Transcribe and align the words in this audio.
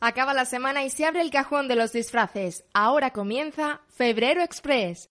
Acaba 0.00 0.32
la 0.32 0.44
semana 0.44 0.84
y 0.84 0.90
se 0.90 1.06
abre 1.06 1.22
el 1.22 1.30
cajón 1.30 1.66
de 1.66 1.74
los 1.74 1.92
disfraces. 1.92 2.64
Ahora 2.72 3.12
comienza 3.12 3.80
Febrero 3.88 4.42
Express. 4.42 5.10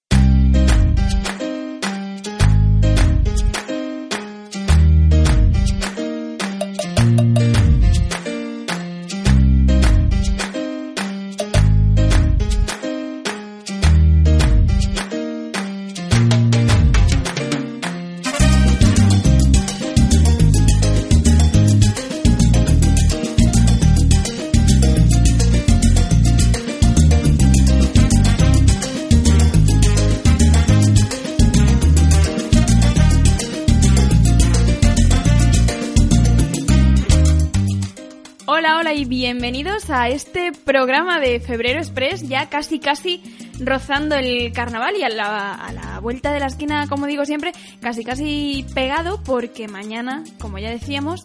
Este 40.09 40.51
programa 40.51 41.19
de 41.19 41.39
Febrero 41.39 41.79
Express, 41.79 42.27
ya 42.27 42.49
casi 42.49 42.79
casi 42.79 43.21
rozando 43.59 44.15
el 44.15 44.51
carnaval 44.53 44.95
y 44.95 45.03
a 45.03 45.09
la, 45.09 45.53
a 45.53 45.73
la, 45.73 45.99
vuelta 45.99 46.31
de 46.31 46.39
la 46.39 46.47
esquina, 46.47 46.87
como 46.87 47.07
digo 47.07 47.25
siempre, 47.25 47.51
casi 47.81 48.03
casi 48.03 48.65
pegado 48.73 49.21
porque 49.23 49.67
mañana, 49.67 50.23
como 50.39 50.59
ya 50.59 50.69
decíamos, 50.69 51.23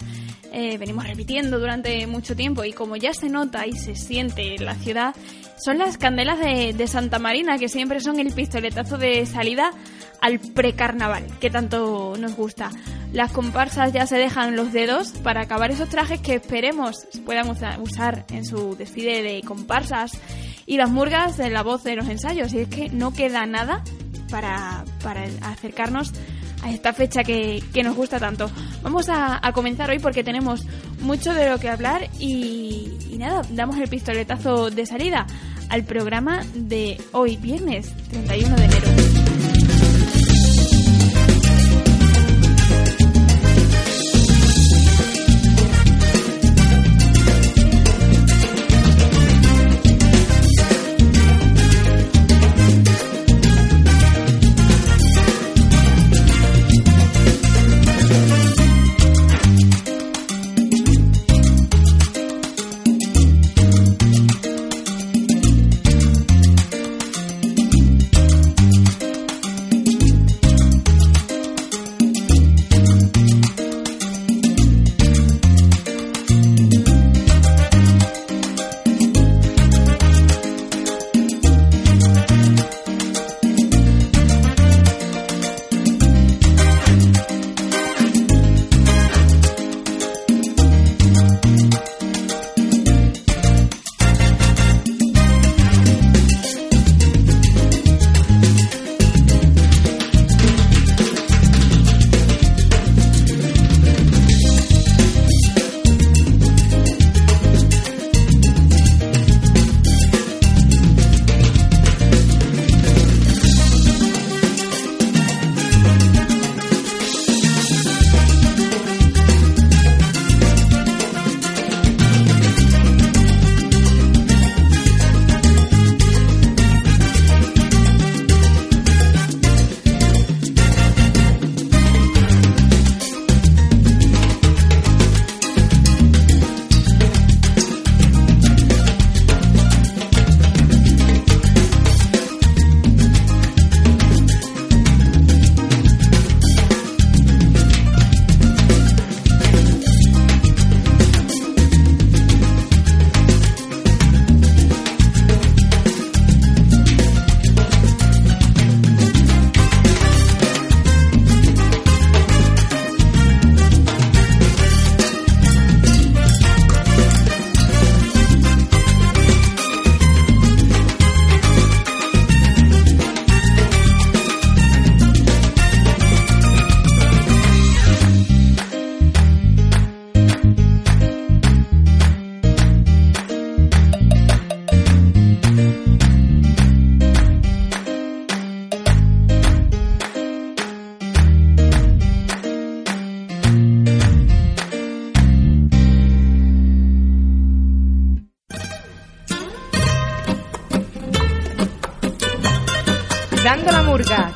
eh, 0.52 0.76
venimos 0.78 1.06
repitiendo 1.06 1.58
durante 1.58 2.06
mucho 2.06 2.36
tiempo 2.36 2.64
y 2.64 2.72
como 2.72 2.96
ya 2.96 3.14
se 3.14 3.28
nota 3.28 3.66
y 3.66 3.72
se 3.72 3.94
siente 3.94 4.54
en 4.54 4.64
la 4.64 4.74
ciudad, 4.74 5.14
son 5.56 5.78
las 5.78 5.98
candelas 5.98 6.38
de, 6.38 6.72
de 6.72 6.86
Santa 6.86 7.18
Marina 7.18 7.58
que 7.58 7.68
siempre 7.68 8.00
son 8.00 8.18
el 8.18 8.32
pistoletazo 8.32 8.98
de 8.98 9.26
salida 9.26 9.70
al 10.20 10.38
precarnaval 10.38 11.26
que 11.40 11.50
tanto 11.50 12.14
nos 12.18 12.34
gusta. 12.36 12.70
Las 13.12 13.32
comparsas 13.32 13.92
ya 13.92 14.06
se 14.06 14.16
dejan 14.16 14.56
los 14.56 14.72
dedos 14.72 15.10
para 15.22 15.42
acabar 15.42 15.70
esos 15.70 15.88
trajes 15.88 16.20
que 16.20 16.34
esperemos 16.36 17.06
puedan 17.26 17.50
usar 17.50 18.24
en 18.30 18.44
su 18.44 18.76
desfile 18.76 19.22
de 19.22 19.42
comparsas 19.42 20.12
y 20.64 20.76
las 20.76 20.90
murgas 20.90 21.38
en 21.40 21.52
la 21.52 21.62
voz 21.62 21.82
de 21.84 21.96
los 21.96 22.08
ensayos. 22.08 22.54
Y 22.54 22.60
es 22.60 22.68
que 22.68 22.88
no 22.88 23.12
queda 23.12 23.44
nada 23.46 23.82
para, 24.30 24.84
para 25.02 25.24
acercarnos 25.42 26.12
a 26.62 26.70
esta 26.70 26.92
fecha 26.92 27.24
que, 27.24 27.62
nos 27.82 27.96
gusta 27.96 28.18
tanto. 28.18 28.50
Vamos 28.82 29.08
a, 29.08 29.40
comenzar 29.52 29.90
hoy 29.90 29.98
porque 29.98 30.24
tenemos 30.24 30.64
mucho 31.00 31.34
de 31.34 31.50
lo 31.50 31.58
que 31.58 31.68
hablar 31.68 32.08
y, 32.18 32.90
y 33.10 33.18
nada, 33.18 33.42
damos 33.50 33.76
el 33.78 33.88
pistoletazo 33.88 34.70
de 34.70 34.86
salida 34.86 35.26
al 35.68 35.84
programa 35.84 36.44
de 36.54 37.00
hoy, 37.12 37.36
viernes 37.36 37.92
31 38.10 38.56
de 38.56 38.64
enero. 38.64 39.01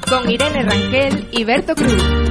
Con 0.08 0.30
Irene 0.30 0.62
Rangel 0.62 1.28
y 1.32 1.44
Berto 1.44 1.74
Cruz. 1.74 2.25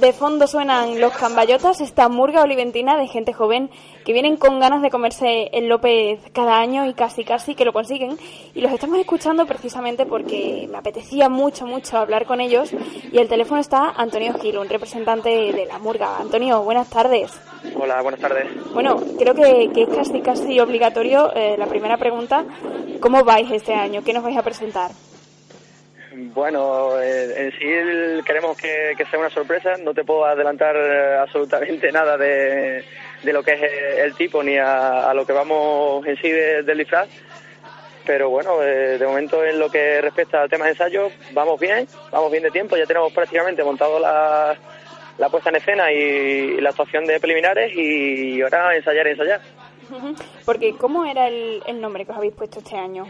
De 0.00 0.12
fondo 0.12 0.46
suenan 0.46 1.00
los 1.00 1.12
cambayotas, 1.12 1.80
esta 1.80 2.08
murga 2.08 2.42
oliventina 2.42 2.96
de 2.96 3.08
gente 3.08 3.32
joven 3.32 3.68
que 4.04 4.12
vienen 4.12 4.36
con 4.36 4.60
ganas 4.60 4.80
de 4.80 4.90
comerse 4.90 5.50
el 5.52 5.68
López 5.68 6.20
cada 6.32 6.60
año 6.60 6.86
y 6.86 6.94
casi 6.94 7.24
casi 7.24 7.56
que 7.56 7.64
lo 7.64 7.72
consiguen. 7.72 8.16
Y 8.54 8.60
los 8.60 8.70
estamos 8.70 9.00
escuchando 9.00 9.44
precisamente 9.46 10.06
porque 10.06 10.68
me 10.70 10.78
apetecía 10.78 11.28
mucho, 11.28 11.66
mucho 11.66 11.98
hablar 11.98 12.26
con 12.26 12.40
ellos. 12.40 12.70
Y 13.10 13.18
el 13.18 13.26
teléfono 13.26 13.60
está 13.60 13.90
Antonio 13.96 14.34
Gil, 14.34 14.58
un 14.58 14.68
representante 14.68 15.30
de 15.52 15.66
la 15.66 15.80
murga. 15.80 16.18
Antonio, 16.18 16.62
buenas 16.62 16.88
tardes. 16.88 17.32
Hola, 17.74 18.00
buenas 18.00 18.20
tardes. 18.20 18.46
Bueno, 18.72 19.02
creo 19.18 19.34
que, 19.34 19.70
que 19.74 19.82
es 19.82 19.88
casi, 19.88 20.20
casi 20.20 20.60
obligatorio 20.60 21.32
eh, 21.34 21.56
la 21.58 21.66
primera 21.66 21.96
pregunta. 21.96 22.44
¿Cómo 23.00 23.24
vais 23.24 23.50
este 23.50 23.74
año? 23.74 24.04
¿Qué 24.04 24.12
nos 24.12 24.22
vais 24.22 24.36
a 24.36 24.42
presentar? 24.42 24.92
Bueno, 26.20 27.00
eh, 27.00 27.32
en 27.36 27.52
sí 27.52 28.24
queremos 28.24 28.56
que, 28.56 28.96
sea 29.08 29.20
una 29.20 29.30
sorpresa. 29.30 29.76
No 29.76 29.94
te 29.94 30.04
puedo 30.04 30.24
adelantar 30.24 30.74
eh, 30.76 31.16
absolutamente 31.16 31.92
nada 31.92 32.16
de, 32.16 32.84
lo 33.22 33.42
que 33.44 33.52
es 33.52 33.62
eh, 33.62 34.02
el 34.04 34.14
tipo 34.14 34.42
ni 34.42 34.58
a, 34.58 35.12
lo 35.14 35.24
que 35.24 35.32
vamos 35.32 36.04
en 36.06 36.16
sí 36.16 36.28
del 36.30 36.76
disfraz. 36.78 37.08
Pero 38.04 38.30
bueno, 38.30 38.58
de 38.60 39.06
momento 39.06 39.44
en 39.44 39.58
lo 39.58 39.70
que 39.70 40.00
respecta 40.00 40.40
al 40.40 40.48
tema 40.48 40.64
de 40.64 40.70
ensayo, 40.70 41.10
vamos 41.32 41.60
bien, 41.60 41.86
vamos 42.10 42.32
bien 42.32 42.42
de 42.42 42.50
tiempo. 42.50 42.76
Ya 42.76 42.86
tenemos 42.86 43.12
prácticamente 43.12 43.62
montado 43.62 43.98
la, 43.98 44.56
puesta 45.30 45.50
en 45.50 45.56
escena 45.56 45.92
y, 45.92 46.58
la 46.58 46.70
actuación 46.70 47.04
de 47.04 47.20
preliminares 47.20 47.70
y 47.76 48.40
ahora 48.40 48.74
ensayar 48.74 49.06
ensayar. 49.06 49.40
Porque, 50.46 50.74
¿cómo 50.74 51.04
era 51.04 51.28
el 51.28 51.80
nombre 51.80 52.06
que 52.06 52.12
os 52.12 52.16
habéis 52.16 52.32
puesto 52.32 52.60
este 52.60 52.76
año? 52.76 53.06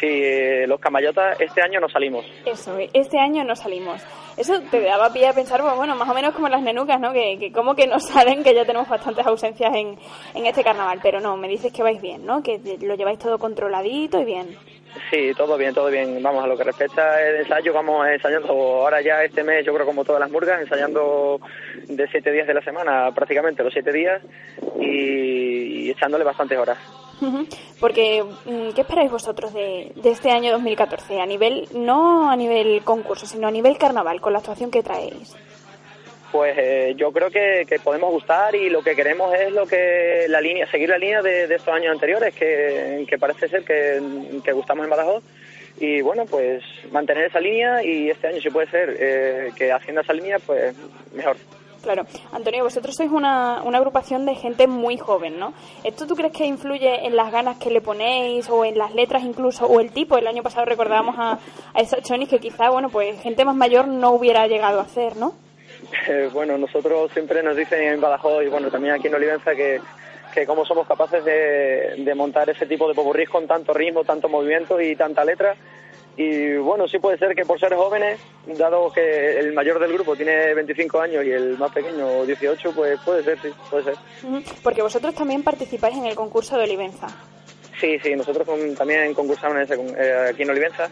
Sí, 0.00 0.06
eh, 0.06 0.66
los 0.66 0.78
camayotas 0.78 1.40
este 1.40 1.62
año 1.62 1.80
no 1.80 1.88
salimos. 1.88 2.26
Eso, 2.44 2.76
este 2.92 3.18
año 3.18 3.44
no 3.44 3.56
salimos. 3.56 4.02
Eso 4.36 4.60
te 4.70 4.80
daba 4.80 5.12
pie 5.12 5.28
a 5.28 5.32
pensar, 5.32 5.62
pues, 5.62 5.74
bueno, 5.74 5.96
más 5.96 6.08
o 6.08 6.14
menos 6.14 6.34
como 6.34 6.48
las 6.48 6.60
nenucas, 6.60 7.00
¿no? 7.00 7.12
Que, 7.12 7.38
que 7.38 7.50
como 7.50 7.74
que 7.74 7.86
no 7.86 7.98
salen, 8.00 8.42
que 8.44 8.54
ya 8.54 8.64
tenemos 8.66 8.88
bastantes 8.88 9.26
ausencias 9.26 9.74
en, 9.74 9.98
en 10.34 10.46
este 10.46 10.62
carnaval. 10.62 11.00
Pero 11.02 11.20
no, 11.20 11.36
me 11.36 11.48
dices 11.48 11.72
que 11.72 11.82
vais 11.82 12.00
bien, 12.00 12.26
¿no? 12.26 12.42
Que 12.42 12.60
lo 12.82 12.94
lleváis 12.94 13.18
todo 13.18 13.38
controladito 13.38 14.20
y 14.20 14.24
bien. 14.24 14.56
Sí, 15.10 15.32
todo 15.36 15.56
bien, 15.56 15.74
todo 15.74 15.90
bien. 15.90 16.22
Vamos, 16.22 16.44
a 16.44 16.46
lo 16.46 16.56
que 16.56 16.64
respecta 16.64 17.14
al 17.14 17.36
ensayo, 17.36 17.72
vamos 17.72 18.06
ensayando 18.08 18.48
ahora 18.48 19.00
ya 19.00 19.22
este 19.22 19.42
mes, 19.42 19.64
yo 19.64 19.74
creo 19.74 19.86
como 19.86 20.04
todas 20.04 20.20
las 20.20 20.30
murgas, 20.30 20.60
ensayando 20.60 21.40
de 21.86 22.08
siete 22.08 22.32
días 22.32 22.46
de 22.46 22.54
la 22.54 22.62
semana, 22.62 23.12
prácticamente 23.14 23.62
los 23.62 23.72
siete 23.72 23.92
días, 23.92 24.22
y 24.80 25.90
echándole 25.90 26.24
bastantes 26.24 26.58
horas. 26.58 26.78
Porque, 27.80 28.22
mm, 28.22 28.70
¿qué 28.74 28.80
esperáis 28.80 29.10
vosotros 29.10 29.52
de, 29.52 29.92
este 30.04 30.30
año 30.30 30.52
2014? 30.52 31.20
A 31.20 31.26
nivel, 31.26 31.68
no 31.74 32.30
a 32.30 32.36
nivel 32.36 32.82
concurso, 32.82 33.26
sino 33.26 33.48
a 33.48 33.50
nivel 33.50 33.78
carnaval, 33.78 34.20
con 34.20 34.32
la 34.32 34.38
actuación 34.38 34.70
que 34.70 34.82
traéis. 34.82 35.34
Pues 36.32 36.56
eh, 36.58 36.94
yo 36.96 37.12
creo 37.12 37.30
que, 37.30 37.64
podemos 37.82 38.10
gustar 38.10 38.54
y 38.54 38.68
lo 38.68 38.82
que 38.82 38.94
queremos 38.96 39.32
es 39.34 39.52
lo 39.52 39.66
que 39.66 40.26
la 40.28 40.40
línea, 40.40 40.70
seguir 40.70 40.88
la 40.88 40.98
línea 40.98 41.22
de, 41.22 41.44
estos 41.44 41.68
años 41.68 41.92
anteriores, 41.92 42.34
que, 42.34 43.16
parece 43.18 43.48
ser 43.48 43.64
que, 43.64 44.52
gustamos 44.52 44.84
en 44.84 44.90
Badajoz. 44.90 45.22
Y 45.78 46.00
bueno, 46.00 46.24
pues 46.24 46.64
mantener 46.90 47.26
esa 47.26 47.38
línea 47.38 47.82
y 47.82 48.08
este 48.08 48.28
año, 48.28 48.40
si 48.40 48.48
puede 48.48 48.70
ser, 48.70 48.96
eh, 48.98 49.50
que 49.54 49.70
haciendo 49.70 50.00
esa 50.00 50.14
línea, 50.14 50.38
pues 50.38 50.74
mejor. 51.14 51.36
Claro. 51.86 52.04
Antonio, 52.32 52.64
vosotros 52.64 52.96
sois 52.96 53.12
una, 53.12 53.62
una 53.62 53.78
agrupación 53.78 54.26
de 54.26 54.34
gente 54.34 54.66
muy 54.66 54.98
joven, 54.98 55.38
¿no? 55.38 55.54
¿Esto 55.84 56.04
tú 56.08 56.16
crees 56.16 56.32
que 56.32 56.44
influye 56.44 57.06
en 57.06 57.14
las 57.14 57.30
ganas 57.30 57.58
que 57.58 57.70
le 57.70 57.80
ponéis 57.80 58.50
o 58.50 58.64
en 58.64 58.76
las 58.76 58.92
letras 58.92 59.22
incluso 59.22 59.66
o 59.66 59.78
el 59.78 59.92
tipo? 59.92 60.18
El 60.18 60.26
año 60.26 60.42
pasado 60.42 60.64
recordábamos 60.64 61.14
a, 61.16 61.38
a 61.74 61.80
esos 61.80 62.02
chonis 62.02 62.28
que 62.28 62.40
quizá, 62.40 62.70
bueno, 62.70 62.88
pues 62.88 63.22
gente 63.22 63.44
más 63.44 63.54
mayor 63.54 63.86
no 63.86 64.10
hubiera 64.10 64.48
llegado 64.48 64.80
a 64.80 64.82
hacer, 64.82 65.14
¿no? 65.16 65.34
Eh, 66.08 66.28
bueno, 66.32 66.58
nosotros 66.58 67.12
siempre 67.12 67.40
nos 67.44 67.54
dicen 67.56 67.80
en 67.80 68.00
Badajoz 68.00 68.42
y 68.42 68.48
bueno, 68.48 68.68
también 68.68 68.94
aquí 68.94 69.06
en 69.06 69.14
Olivenza 69.14 69.54
que, 69.54 69.80
que 70.34 70.44
cómo 70.44 70.66
somos 70.66 70.88
capaces 70.88 71.24
de, 71.24 71.94
de 71.98 72.14
montar 72.16 72.50
ese 72.50 72.66
tipo 72.66 72.88
de 72.88 72.94
popurrís 72.94 73.28
con 73.28 73.46
tanto 73.46 73.72
ritmo, 73.72 74.02
tanto 74.02 74.28
movimiento 74.28 74.80
y 74.80 74.96
tanta 74.96 75.24
letra 75.24 75.54
y 76.16 76.56
bueno, 76.56 76.88
sí 76.88 76.98
puede 76.98 77.18
ser 77.18 77.34
que 77.34 77.44
por 77.44 77.60
ser 77.60 77.74
jóvenes, 77.74 78.18
dado 78.46 78.90
que 78.90 79.38
el 79.38 79.52
mayor 79.52 79.78
del 79.78 79.92
grupo 79.92 80.16
tiene 80.16 80.54
25 80.54 81.00
años 81.00 81.24
y 81.24 81.30
el 81.30 81.58
más 81.58 81.70
pequeño 81.72 82.24
18, 82.24 82.72
pues 82.74 82.98
puede 83.04 83.22
ser, 83.22 83.38
sí, 83.42 83.48
puede 83.70 83.84
ser. 83.84 83.94
Porque 84.62 84.80
vosotros 84.80 85.14
también 85.14 85.42
participáis 85.42 85.96
en 85.96 86.06
el 86.06 86.14
concurso 86.14 86.56
de 86.56 86.64
Olivenza. 86.64 87.08
Sí, 87.78 87.98
sí, 88.02 88.14
nosotros 88.16 88.48
también 88.76 89.12
concursamos 89.12 89.56
en 89.58 89.62
ese, 89.62 89.74
eh, 89.74 90.30
aquí 90.30 90.42
en 90.42 90.50
Olivenza. 90.50 90.88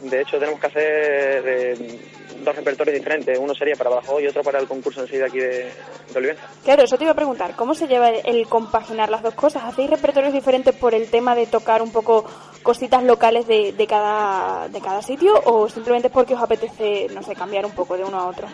De 0.00 0.20
hecho, 0.22 0.38
tenemos 0.38 0.60
que 0.60 0.66
hacer 0.68 1.42
eh, 1.44 1.98
dos 2.44 2.54
repertorios 2.54 2.96
diferentes. 2.96 3.36
Uno 3.38 3.54
sería 3.54 3.74
para 3.74 3.90
abajo 3.90 4.20
y 4.20 4.28
otro 4.28 4.42
para 4.44 4.60
el 4.60 4.68
concurso 4.68 5.02
en 5.02 5.08
sí 5.08 5.16
de 5.16 5.24
aquí 5.24 5.38
de, 5.38 5.64
de 6.12 6.18
Olivenza. 6.18 6.44
Claro, 6.62 6.84
eso 6.84 6.96
te 6.96 7.04
iba 7.04 7.12
a 7.12 7.16
preguntar. 7.16 7.56
¿Cómo 7.56 7.74
se 7.74 7.88
lleva 7.88 8.10
el 8.10 8.46
compaginar 8.46 9.10
las 9.10 9.22
dos 9.22 9.34
cosas? 9.34 9.64
¿Hacéis 9.64 9.90
repertorios 9.90 10.32
diferentes 10.32 10.74
por 10.74 10.94
el 10.94 11.10
tema 11.10 11.34
de 11.34 11.46
tocar 11.46 11.82
un 11.82 11.90
poco 11.90 12.24
cositas 12.62 13.02
locales 13.02 13.46
de, 13.46 13.72
de, 13.72 13.86
cada, 13.86 14.68
de 14.68 14.80
cada 14.80 15.02
sitio 15.02 15.32
o 15.44 15.68
simplemente 15.68 16.08
es 16.08 16.12
porque 16.12 16.34
os 16.34 16.42
apetece, 16.42 17.08
no 17.14 17.22
sé, 17.22 17.34
cambiar 17.34 17.64
un 17.64 17.72
poco 17.72 17.96
de 17.96 18.04
uno 18.04 18.18
a 18.18 18.28
otro? 18.28 18.46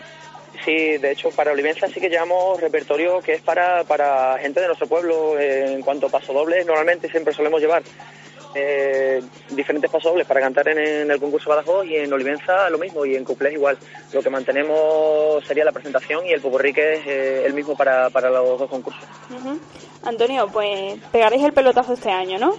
Sí, 0.63 0.97
de 0.97 1.11
hecho, 1.11 1.29
para 1.31 1.51
Olivenza 1.51 1.87
sí 1.87 1.99
que 1.99 2.09
llevamos 2.09 2.59
repertorio 2.59 3.19
que 3.21 3.33
es 3.33 3.41
para, 3.41 3.83
para 3.83 4.37
gente 4.39 4.59
de 4.59 4.67
nuestro 4.67 4.87
pueblo. 4.87 5.39
en 5.39 5.81
cuanto 5.81 6.07
a 6.07 6.09
paso 6.09 6.33
doble, 6.33 6.63
normalmente 6.65 7.09
siempre 7.09 7.33
solemos 7.33 7.61
llevar 7.61 7.83
eh, 8.55 9.21
diferentes 9.51 9.89
pasobles 9.89 10.25
para 10.25 10.41
cantar 10.41 10.67
en, 10.69 11.11
el 11.11 11.19
concurso 11.19 11.49
Badajoz 11.49 11.85
y 11.85 11.97
en 11.97 12.11
Olivenza 12.11 12.69
lo 12.69 12.79
mismo 12.79 13.05
y 13.05 13.15
en 13.15 13.23
Cuplés 13.23 13.53
igual. 13.53 13.77
Lo 14.13 14.21
que 14.21 14.29
mantenemos 14.29 15.45
sería 15.45 15.63
la 15.63 15.71
presentación 15.71 16.25
y 16.25 16.31
el 16.31 16.41
popurrí 16.41 16.73
que 16.73 16.95
es 16.95 17.07
eh, 17.07 17.43
el 17.45 17.53
mismo 17.53 17.75
para, 17.75 18.09
para 18.09 18.29
los 18.29 18.59
dos 18.59 18.69
concursos. 18.69 19.03
Antonio, 20.03 20.47
pues 20.51 20.97
pegaréis 21.11 21.43
el 21.43 21.53
pelotazo 21.53 21.93
este 21.93 22.09
año, 22.09 22.39
¿no? 22.39 22.55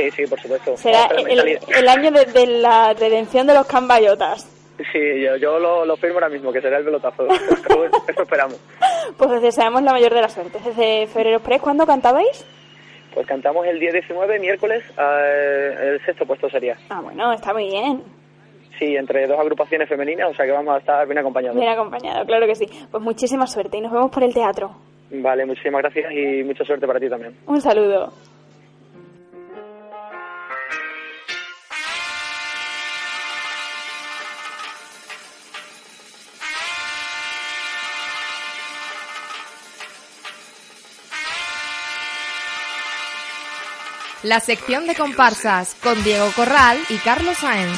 Sí, 0.00 0.10
sí, 0.12 0.26
por 0.26 0.40
supuesto. 0.40 0.76
Será 0.76 1.06
el, 1.06 1.88
año 1.88 2.10
de, 2.10 2.46
la 2.46 2.94
redención 2.94 3.46
de 3.46 3.54
los 3.54 3.66
cambayotas. 3.66 4.48
Sí, 4.92 5.20
yo, 5.22 5.36
yo 5.36 5.58
lo, 5.58 5.96
firmo 5.98 6.14
ahora 6.14 6.30
mismo, 6.30 6.52
que 6.52 6.62
será 6.62 6.78
el 6.78 6.84
pelotazo. 6.84 7.26
Eso 7.28 8.22
esperamos. 8.22 8.58
Pues 9.16 9.30
os 9.30 9.42
deseamos 9.42 9.82
la 9.82 9.92
mayor 9.92 10.14
de 10.14 10.20
las 10.20 10.32
suertes. 10.32 10.64
Desde 10.64 11.06
Febrero 11.08 11.38
Express, 11.38 11.60
¿cuándo 11.60 11.86
cantabais? 11.86 12.46
Pues 13.12 13.26
cantamos 13.26 13.66
el 13.66 13.80
día 13.80 13.90
19, 13.92 14.38
miércoles, 14.38 14.84
el 14.96 16.00
sexto 16.04 16.24
puesto 16.26 16.48
sería. 16.48 16.76
Ah, 16.90 17.00
bueno, 17.02 17.32
está 17.32 17.52
muy 17.52 17.64
bien. 17.64 18.02
Sí, 18.78 18.94
entre 18.96 19.26
dos 19.26 19.38
agrupaciones 19.38 19.88
femeninas, 19.88 20.30
o 20.30 20.34
sea 20.34 20.46
que 20.46 20.52
vamos 20.52 20.74
a 20.74 20.78
estar 20.78 21.06
bien 21.06 21.18
acompañados. 21.18 21.58
Bien 21.58 21.70
acompañados, 21.72 22.26
claro 22.26 22.46
que 22.46 22.54
sí. 22.54 22.66
Pues 22.90 23.02
muchísima 23.02 23.46
suerte 23.46 23.78
y 23.78 23.80
nos 23.80 23.92
vemos 23.92 24.10
por 24.10 24.22
el 24.22 24.32
teatro. 24.32 24.70
Vale, 25.10 25.44
muchísimas 25.44 25.82
gracias 25.82 26.12
y 26.12 26.44
mucha 26.44 26.64
suerte 26.64 26.86
para 26.86 27.00
ti 27.00 27.08
también. 27.08 27.34
Un 27.46 27.60
saludo. 27.60 28.12
La 44.30 44.38
sección 44.38 44.86
de 44.86 44.94
comparsas 44.94 45.74
con 45.82 46.04
Diego 46.04 46.30
Corral 46.36 46.78
y 46.88 46.98
Carlos 46.98 47.36
Sáenz. 47.38 47.76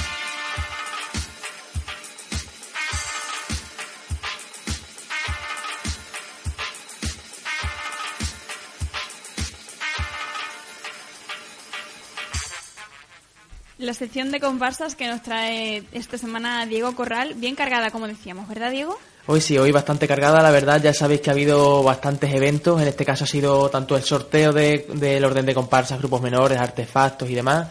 La 13.78 13.94
sección 13.94 14.30
de 14.30 14.38
comparsas 14.38 14.94
que 14.94 15.06
nos 15.06 15.22
trae 15.22 15.84
esta 15.92 16.18
semana 16.18 16.66
Diego 16.66 16.94
Corral, 16.94 17.32
bien 17.32 17.54
cargada, 17.54 17.90
como 17.90 18.06
decíamos, 18.06 18.46
¿verdad, 18.46 18.70
Diego? 18.72 18.98
Hoy 19.24 19.40
sí, 19.40 19.56
hoy 19.56 19.70
bastante 19.70 20.08
cargada, 20.08 20.42
la 20.42 20.50
verdad. 20.50 20.82
Ya 20.82 20.92
sabéis 20.92 21.20
que 21.20 21.30
ha 21.30 21.32
habido 21.32 21.84
bastantes 21.84 22.34
eventos. 22.34 22.82
En 22.82 22.88
este 22.88 23.04
caso 23.04 23.22
ha 23.22 23.26
sido 23.28 23.70
tanto 23.70 23.96
el 23.96 24.02
sorteo 24.02 24.52
del 24.52 25.24
orden 25.24 25.46
de 25.46 25.54
comparsas, 25.54 25.98
grupos 25.98 26.20
menores, 26.22 26.58
artefactos 26.58 27.30
y 27.30 27.34
demás, 27.34 27.68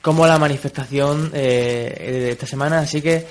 como 0.00 0.26
la 0.28 0.38
manifestación 0.38 1.32
eh, 1.34 2.20
de 2.22 2.30
esta 2.30 2.46
semana. 2.46 2.78
Así 2.78 3.02
que 3.02 3.26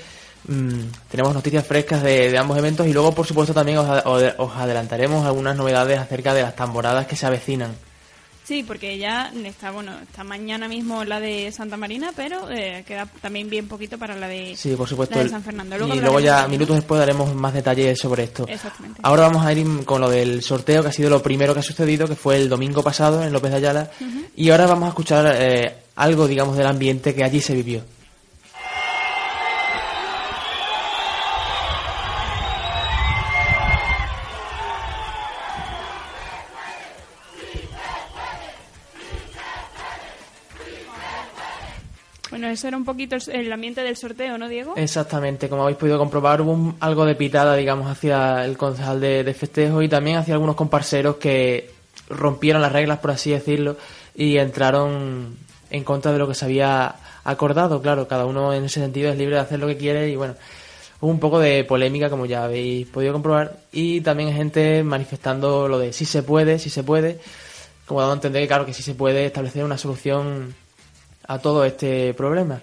mm, 0.48 0.80
tenemos 1.10 1.32
noticias 1.32 1.66
frescas 1.66 2.02
de, 2.02 2.36
ambos 2.36 2.58
eventos 2.58 2.86
y 2.86 2.92
luego, 2.92 3.14
por 3.14 3.26
supuesto, 3.26 3.54
también 3.54 3.78
os, 3.78 3.88
os 4.04 4.56
adelantaremos 4.56 5.24
algunas 5.24 5.56
novedades 5.56 5.98
acerca 5.98 6.34
de 6.34 6.42
las 6.42 6.54
tamboradas 6.54 7.06
que 7.06 7.16
se 7.16 7.24
avecinan. 7.24 7.74
Sí, 8.46 8.62
porque 8.62 8.96
ya 8.96 9.32
está, 9.44 9.72
bueno, 9.72 9.90
está 10.00 10.22
mañana 10.22 10.68
mismo 10.68 11.02
la 11.02 11.18
de 11.18 11.50
Santa 11.50 11.76
Marina, 11.76 12.12
pero 12.14 12.48
eh, 12.48 12.84
queda 12.86 13.06
también 13.20 13.50
bien 13.50 13.66
poquito 13.66 13.98
para 13.98 14.14
la 14.14 14.28
de, 14.28 14.54
sí, 14.54 14.76
por 14.76 14.88
supuesto, 14.88 15.18
de 15.18 15.28
San 15.28 15.42
Fernando. 15.42 15.76
y 15.92 15.98
luego 15.98 16.20
ya, 16.20 16.46
minutos 16.46 16.76
después, 16.76 17.00
daremos 17.00 17.34
más 17.34 17.52
detalles 17.54 17.98
sobre 17.98 18.22
esto. 18.22 18.46
Exactamente. 18.46 19.00
Ahora 19.02 19.22
vamos 19.22 19.44
a 19.44 19.52
ir 19.52 19.66
con 19.84 20.00
lo 20.00 20.08
del 20.08 20.42
sorteo, 20.42 20.82
que 20.82 20.90
ha 20.90 20.92
sido 20.92 21.10
lo 21.10 21.20
primero 21.20 21.54
que 21.54 21.60
ha 21.60 21.62
sucedido, 21.64 22.06
que 22.06 22.14
fue 22.14 22.36
el 22.36 22.48
domingo 22.48 22.84
pasado 22.84 23.24
en 23.24 23.32
López 23.32 23.50
de 23.50 23.56
Ayala. 23.56 23.90
Y 24.36 24.50
ahora 24.50 24.66
vamos 24.66 24.86
a 24.86 24.88
escuchar 24.90 25.36
eh, 25.36 25.78
algo, 25.96 26.28
digamos, 26.28 26.56
del 26.56 26.68
ambiente 26.68 27.16
que 27.16 27.24
allí 27.24 27.40
se 27.40 27.54
vivió. 27.54 27.82
Bueno, 42.36 42.50
eso 42.50 42.68
era 42.68 42.76
un 42.76 42.84
poquito 42.84 43.16
el 43.32 43.50
ambiente 43.50 43.80
del 43.80 43.96
sorteo, 43.96 44.36
¿no, 44.36 44.46
Diego? 44.46 44.74
Exactamente, 44.76 45.48
como 45.48 45.62
habéis 45.62 45.78
podido 45.78 45.96
comprobar, 45.96 46.42
hubo 46.42 46.74
algo 46.80 47.06
de 47.06 47.14
pitada, 47.14 47.56
digamos, 47.56 47.90
hacia 47.90 48.44
el 48.44 48.58
concejal 48.58 49.00
de, 49.00 49.24
de, 49.24 49.32
festejo 49.32 49.80
y 49.80 49.88
también 49.88 50.18
hacia 50.18 50.34
algunos 50.34 50.54
comparseros 50.54 51.16
que 51.16 51.70
rompieron 52.10 52.60
las 52.60 52.72
reglas, 52.72 52.98
por 52.98 53.12
así 53.12 53.30
decirlo, 53.30 53.78
y 54.14 54.36
entraron 54.36 55.34
en 55.70 55.82
contra 55.82 56.12
de 56.12 56.18
lo 56.18 56.28
que 56.28 56.34
se 56.34 56.44
había 56.44 56.96
acordado. 57.24 57.80
Claro, 57.80 58.06
cada 58.06 58.26
uno 58.26 58.52
en 58.52 58.64
ese 58.64 58.80
sentido 58.80 59.10
es 59.10 59.16
libre 59.16 59.36
de 59.36 59.40
hacer 59.40 59.58
lo 59.58 59.66
que 59.66 59.78
quiere 59.78 60.10
y 60.10 60.16
bueno, 60.16 60.34
hubo 61.00 61.10
un 61.10 61.20
poco 61.20 61.38
de 61.38 61.64
polémica, 61.64 62.10
como 62.10 62.26
ya 62.26 62.44
habéis 62.44 62.86
podido 62.86 63.14
comprobar, 63.14 63.60
y 63.72 64.02
también 64.02 64.34
gente 64.34 64.82
manifestando 64.82 65.68
lo 65.68 65.78
de 65.78 65.94
si 65.94 66.04
se 66.04 66.22
puede, 66.22 66.58
si 66.58 66.68
se 66.68 66.84
puede, 66.84 67.18
como 67.86 68.00
dando 68.00 68.12
a 68.12 68.16
entender 68.16 68.42
que 68.42 68.48
claro 68.48 68.66
que 68.66 68.74
sí 68.74 68.82
se 68.82 68.94
puede 68.94 69.24
establecer 69.24 69.64
una 69.64 69.78
solución 69.78 70.54
a 71.26 71.38
todo 71.38 71.64
este 71.64 72.14
problema. 72.14 72.60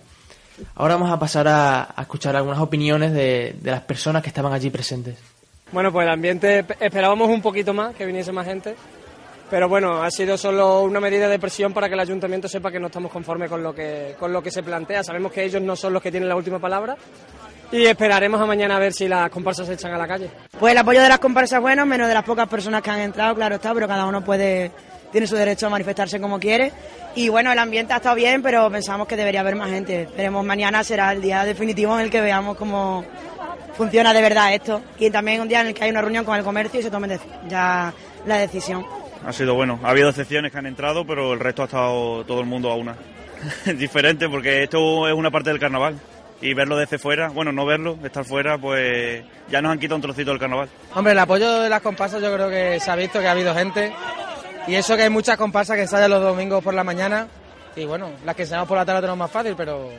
Ahora 0.75 0.95
vamos 0.95 1.11
a 1.11 1.19
pasar 1.19 1.47
a, 1.47 1.93
escuchar 1.99 2.35
algunas 2.35 2.59
opiniones 2.59 3.13
de, 3.13 3.55
de, 3.59 3.71
las 3.71 3.81
personas 3.81 4.21
que 4.21 4.29
estaban 4.29 4.53
allí 4.53 4.69
presentes. 4.69 5.17
Bueno, 5.71 5.91
pues 5.91 6.05
el 6.05 6.13
ambiente 6.13 6.65
esperábamos 6.79 7.29
un 7.29 7.41
poquito 7.41 7.73
más, 7.73 7.95
que 7.95 8.05
viniese 8.05 8.31
más 8.31 8.45
gente, 8.45 8.75
pero 9.49 9.69
bueno, 9.69 10.01
ha 10.01 10.09
sido 10.09 10.37
solo 10.37 10.81
una 10.81 10.99
medida 10.99 11.27
de 11.27 11.39
presión 11.39 11.73
para 11.73 11.87
que 11.87 11.93
el 11.93 11.99
ayuntamiento 11.99 12.47
sepa 12.47 12.71
que 12.71 12.79
no 12.79 12.87
estamos 12.87 13.11
conformes 13.11 13.49
con 13.49 13.61
lo 13.61 13.73
que, 13.73 14.15
con 14.19 14.31
lo 14.31 14.41
que 14.41 14.51
se 14.51 14.63
plantea. 14.63 15.03
Sabemos 15.03 15.31
que 15.31 15.43
ellos 15.43 15.61
no 15.61 15.75
son 15.75 15.93
los 15.93 16.01
que 16.01 16.11
tienen 16.11 16.29
la 16.29 16.35
última 16.35 16.59
palabra 16.59 16.95
y 17.71 17.85
esperaremos 17.85 18.39
a 18.39 18.45
mañana 18.45 18.77
a 18.77 18.79
ver 18.79 18.93
si 18.93 19.07
las 19.07 19.29
comparsas 19.29 19.67
se 19.67 19.73
echan 19.73 19.93
a 19.93 19.97
la 19.97 20.07
calle. 20.07 20.29
Pues 20.59 20.71
el 20.71 20.77
apoyo 20.77 21.01
de 21.01 21.09
las 21.09 21.19
comparsas 21.19 21.57
es 21.57 21.61
bueno, 21.61 21.85
menos 21.85 22.07
de 22.07 22.13
las 22.13 22.23
pocas 22.23 22.47
personas 22.47 22.81
que 22.81 22.89
han 22.91 22.99
entrado, 22.99 23.35
claro 23.35 23.55
está, 23.55 23.73
pero 23.73 23.87
cada 23.87 24.05
uno 24.05 24.23
puede 24.23 24.71
tiene 25.13 25.25
su 25.25 25.37
derecho 25.37 25.67
a 25.67 25.69
manifestarse 25.69 26.19
como 26.19 26.37
quiere. 26.37 26.73
Y 27.15 27.29
bueno, 27.29 27.53
el 27.53 27.59
ambiente 27.59 27.93
ha 27.93 27.97
estado 27.97 28.15
bien, 28.15 28.41
pero 28.41 28.69
pensamos 28.69 29.07
que 29.07 29.15
debería 29.15 29.39
haber 29.39 29.55
más 29.55 29.69
gente. 29.69 30.09
Veremos 30.17 30.43
mañana 30.43 30.83
será 30.83 31.13
el 31.13 31.21
día 31.21 31.45
definitivo 31.45 31.97
en 31.97 32.01
el 32.01 32.09
que 32.09 32.19
veamos 32.19 32.57
cómo 32.57 33.05
funciona 33.77 34.13
de 34.13 34.21
verdad 34.21 34.53
esto. 34.53 34.81
Y 34.99 35.09
también 35.09 35.39
un 35.39 35.47
día 35.47 35.61
en 35.61 35.67
el 35.67 35.73
que 35.73 35.85
hay 35.85 35.91
una 35.91 36.01
reunión 36.01 36.25
con 36.25 36.35
el 36.35 36.43
comercio 36.43 36.81
y 36.81 36.83
se 36.83 36.91
tome 36.91 37.17
ya 37.47 37.93
la 38.25 38.37
decisión 38.37 38.83
ha 39.25 39.33
sido 39.33 39.55
bueno. 39.55 39.79
Ha 39.83 39.89
habido 39.89 40.09
excepciones 40.09 40.51
que 40.51 40.57
han 40.57 40.65
entrado, 40.65 41.05
pero 41.05 41.33
el 41.33 41.39
resto 41.39 41.61
ha 41.61 41.65
estado 41.65 42.25
todo 42.25 42.39
el 42.39 42.45
mundo 42.45 42.71
a 42.71 42.75
una. 42.75 42.95
Diferente, 43.77 44.29
porque 44.29 44.63
esto 44.63 45.07
es 45.07 45.13
una 45.13 45.31
parte 45.31 45.49
del 45.49 45.59
carnaval. 45.59 45.99
Y 46.41 46.53
verlo 46.53 46.75
desde 46.75 46.97
fuera, 46.97 47.29
bueno, 47.29 47.53
no 47.53 47.65
verlo, 47.65 47.97
estar 48.03 48.25
fuera, 48.25 48.57
pues 48.57 49.23
ya 49.49 49.61
nos 49.61 49.71
han 49.71 49.79
quitado 49.79 49.95
un 49.95 50.01
trocito 50.01 50.31
del 50.31 50.39
carnaval. 50.39 50.67
Hombre, 50.93 51.13
el 51.13 51.19
apoyo 51.19 51.61
de 51.61 51.69
las 51.69 51.81
comparsas 51.81 52.21
yo 52.21 52.33
creo 52.33 52.49
que 52.49 52.81
se 52.81 52.91
ha 52.91 52.97
visto 52.97 53.21
que 53.21 53.27
ha 53.27 53.31
habido 53.31 53.55
gente. 53.55 53.93
Y 54.67 54.75
eso 54.75 54.95
que 54.95 55.03
hay 55.03 55.09
muchas 55.09 55.37
comparsas 55.37 55.77
que 55.77 55.87
salen 55.87 56.09
los 56.09 56.21
domingos 56.21 56.63
por 56.63 56.73
la 56.73 56.83
mañana. 56.83 57.27
Y 57.75 57.85
bueno, 57.85 58.11
las 58.25 58.35
que 58.35 58.43
enseñamos 58.43 58.67
por 58.67 58.77
la 58.77 58.85
tarde 58.85 59.01
tenemos 59.01 59.17
más 59.17 59.31
fácil, 59.31 59.55
pero, 59.57 59.89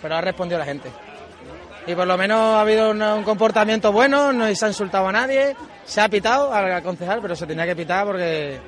pero 0.00 0.16
ha 0.16 0.20
respondido 0.20 0.58
la 0.58 0.64
gente. 0.64 0.90
Y 1.86 1.94
por 1.94 2.06
lo 2.06 2.16
menos 2.16 2.38
ha 2.38 2.60
habido 2.60 2.90
un, 2.90 3.22
comportamiento 3.24 3.92
bueno, 3.92 4.32
no 4.32 4.54
se 4.54 4.64
ha 4.64 4.68
insultado 4.68 5.08
a 5.08 5.12
nadie, 5.12 5.56
se 5.84 6.00
ha 6.00 6.08
pitado 6.08 6.52
al 6.52 6.82
concejal, 6.82 7.20
pero 7.22 7.34
se 7.34 7.46
tenía 7.46 7.66
que 7.66 7.76
pitar 7.76 8.06
porque 8.06 8.58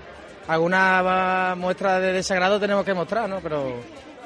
alguna 0.49 1.55
muestra 1.57 2.01
de 2.01 2.13
desagrado 2.13 2.59
tenemos 2.59 2.85
que 2.85 2.95
mostrar, 2.95 3.29
¿no? 3.29 3.41
Pero, 3.41 3.81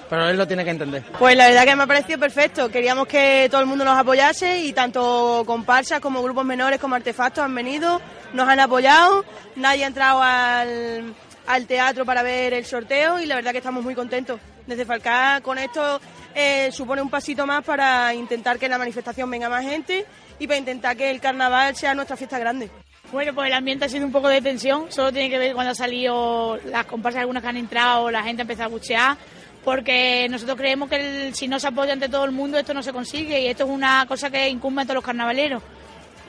pero 0.09 0.29
él 0.29 0.37
lo 0.37 0.47
tiene 0.47 0.65
que 0.65 0.71
entender. 0.71 1.03
Pues 1.19 1.37
la 1.37 1.49
verdad 1.49 1.65
que 1.65 1.77
me 1.77 1.83
ha 1.83 1.87
parecido 1.87 2.19
perfecto. 2.19 2.71
Queríamos 2.71 3.07
que 3.07 3.49
todo 3.51 3.61
el 3.61 3.67
mundo 3.67 3.85
nos 3.85 3.99
apoyase 3.99 4.61
y 4.61 4.73
tanto 4.73 5.43
comparsas 5.47 6.01
como 6.01 6.23
grupos 6.23 6.45
menores 6.45 6.81
como 6.81 6.95
artefactos 6.95 7.45
han 7.45 7.55
venido, 7.55 8.01
nos 8.37 8.49
han 8.49 8.61
apoyado, 8.61 9.25
nadie 9.57 9.85
ha 9.85 9.89
entrado 9.89 10.23
al, 10.23 11.15
al 11.47 11.67
teatro 11.67 12.05
para 12.05 12.23
ver 12.23 12.53
el 12.53 12.65
sorteo 12.65 13.21
y 13.21 13.27
la 13.27 13.37
verdad 13.37 13.53
que 13.53 13.59
estamos 13.59 13.83
muy 13.83 13.95
contentos. 13.95 14.41
Desde 14.67 14.85
Falcán 14.85 15.43
con 15.43 15.59
esto 15.59 16.01
eh, 16.35 16.71
supone 16.73 17.01
un 17.01 17.11
pasito 17.11 17.47
más 17.47 17.65
para 17.65 18.13
intentar 18.15 18.59
que 18.59 18.69
la 18.69 18.79
manifestación 18.79 19.31
venga 19.31 19.49
más 19.49 19.65
gente 19.65 20.05
y 20.39 20.47
para 20.47 20.59
intentar 20.59 20.97
que 20.97 21.11
el 21.11 21.21
carnaval 21.21 21.77
sea 21.77 21.95
nuestra 21.95 22.17
fiesta 22.17 22.39
grande. 22.39 22.69
Bueno, 23.13 23.33
pues 23.35 23.47
el 23.47 23.55
ambiente 23.55 23.85
ha 23.85 23.89
sido 23.89 24.05
un 24.05 24.11
poco 24.11 24.29
de 24.29 24.43
tensión, 24.43 24.91
solo 24.91 25.13
tiene 25.13 25.31
que 25.31 25.39
ver 25.39 25.55
cuando 25.55 25.71
han 25.71 25.77
salido 25.77 26.59
las 26.65 26.87
comparsas 26.87 27.21
algunas 27.21 27.43
que 27.43 27.49
han 27.49 27.57
entrado, 27.57 28.11
la 28.11 28.25
gente 28.25 28.43
ha 28.43 28.45
empezado 28.45 28.67
a 28.67 28.73
buchear, 28.73 29.17
porque 29.65 30.27
nosotros 30.29 30.57
creemos 30.57 30.89
que 30.89 31.31
si 31.33 31.47
no 31.47 31.61
se 31.61 31.69
apoya 31.69 31.93
ante 31.93 32.09
todo 32.09 32.25
el 32.25 32.33
mundo 32.33 32.59
esto 32.59 32.75
no 32.75 32.83
se 32.83 32.93
consigue 32.93 33.41
y 33.41 33.47
esto 33.47 33.63
es 33.63 33.71
una 33.71 34.05
cosa 34.07 34.29
que 34.29 34.49
incumbe 34.49 34.83
a 34.83 34.85
todos 34.85 34.97
los 34.97 35.05
carnavaleros. 35.05 35.63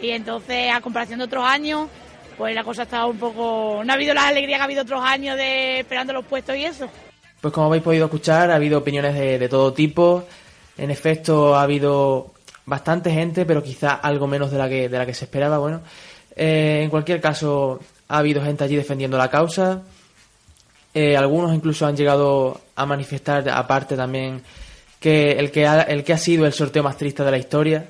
Y 0.01 0.11
entonces, 0.11 0.71
a 0.71 0.81
comparación 0.81 1.19
de 1.19 1.25
otros 1.25 1.43
años, 1.43 1.87
pues 2.37 2.53
la 2.53 2.63
cosa 2.63 2.83
estado 2.83 3.07
un 3.07 3.17
poco... 3.17 3.81
No 3.83 3.91
ha 3.91 3.95
habido 3.95 4.13
la 4.13 4.27
alegría 4.27 4.57
que 4.57 4.61
ha 4.61 4.65
habido 4.65 4.83
otros 4.83 5.01
años 5.03 5.37
de 5.37 5.79
esperando 5.79 6.13
los 6.13 6.25
puestos 6.25 6.55
y 6.55 6.65
eso. 6.65 6.87
Pues 7.41 7.53
como 7.53 7.67
habéis 7.67 7.83
podido 7.83 8.05
escuchar, 8.05 8.51
ha 8.51 8.55
habido 8.55 8.79
opiniones 8.79 9.15
de, 9.15 9.49
todo 9.49 9.73
tipo. 9.73 10.23
En 10.77 10.91
efecto, 10.91 11.55
ha 11.55 11.63
habido 11.63 12.33
bastante 12.65 13.11
gente, 13.11 13.45
pero 13.45 13.63
quizá 13.63 13.93
algo 13.93 14.27
menos 14.27 14.51
de 14.51 14.57
la 14.57 14.69
que, 14.69 14.89
de 14.89 14.97
la 14.97 15.05
que 15.05 15.13
se 15.13 15.25
esperaba. 15.25 15.57
Bueno, 15.57 15.81
eh, 16.35 16.81
en 16.83 16.89
cualquier 16.89 17.19
caso, 17.19 17.79
ha 18.07 18.17
habido 18.19 18.43
gente 18.43 18.63
allí 18.63 18.75
defendiendo 18.75 19.17
la 19.17 19.29
causa. 19.29 19.81
Eh, 20.93 21.15
algunos 21.15 21.53
incluso 21.53 21.85
han 21.85 21.95
llegado 21.95 22.59
a 22.75 22.85
manifestar, 22.85 23.47
aparte 23.49 23.95
también, 23.95 24.41
que 24.99 25.33
el 25.33 25.51
que 25.51 25.67
ha, 25.67 25.81
el 25.81 26.03
que 26.03 26.13
ha 26.13 26.17
sido 26.17 26.45
el 26.45 26.53
sorteo 26.53 26.83
más 26.83 26.97
triste 26.97 27.23
de 27.23 27.31
la 27.31 27.37
historia, 27.37 27.85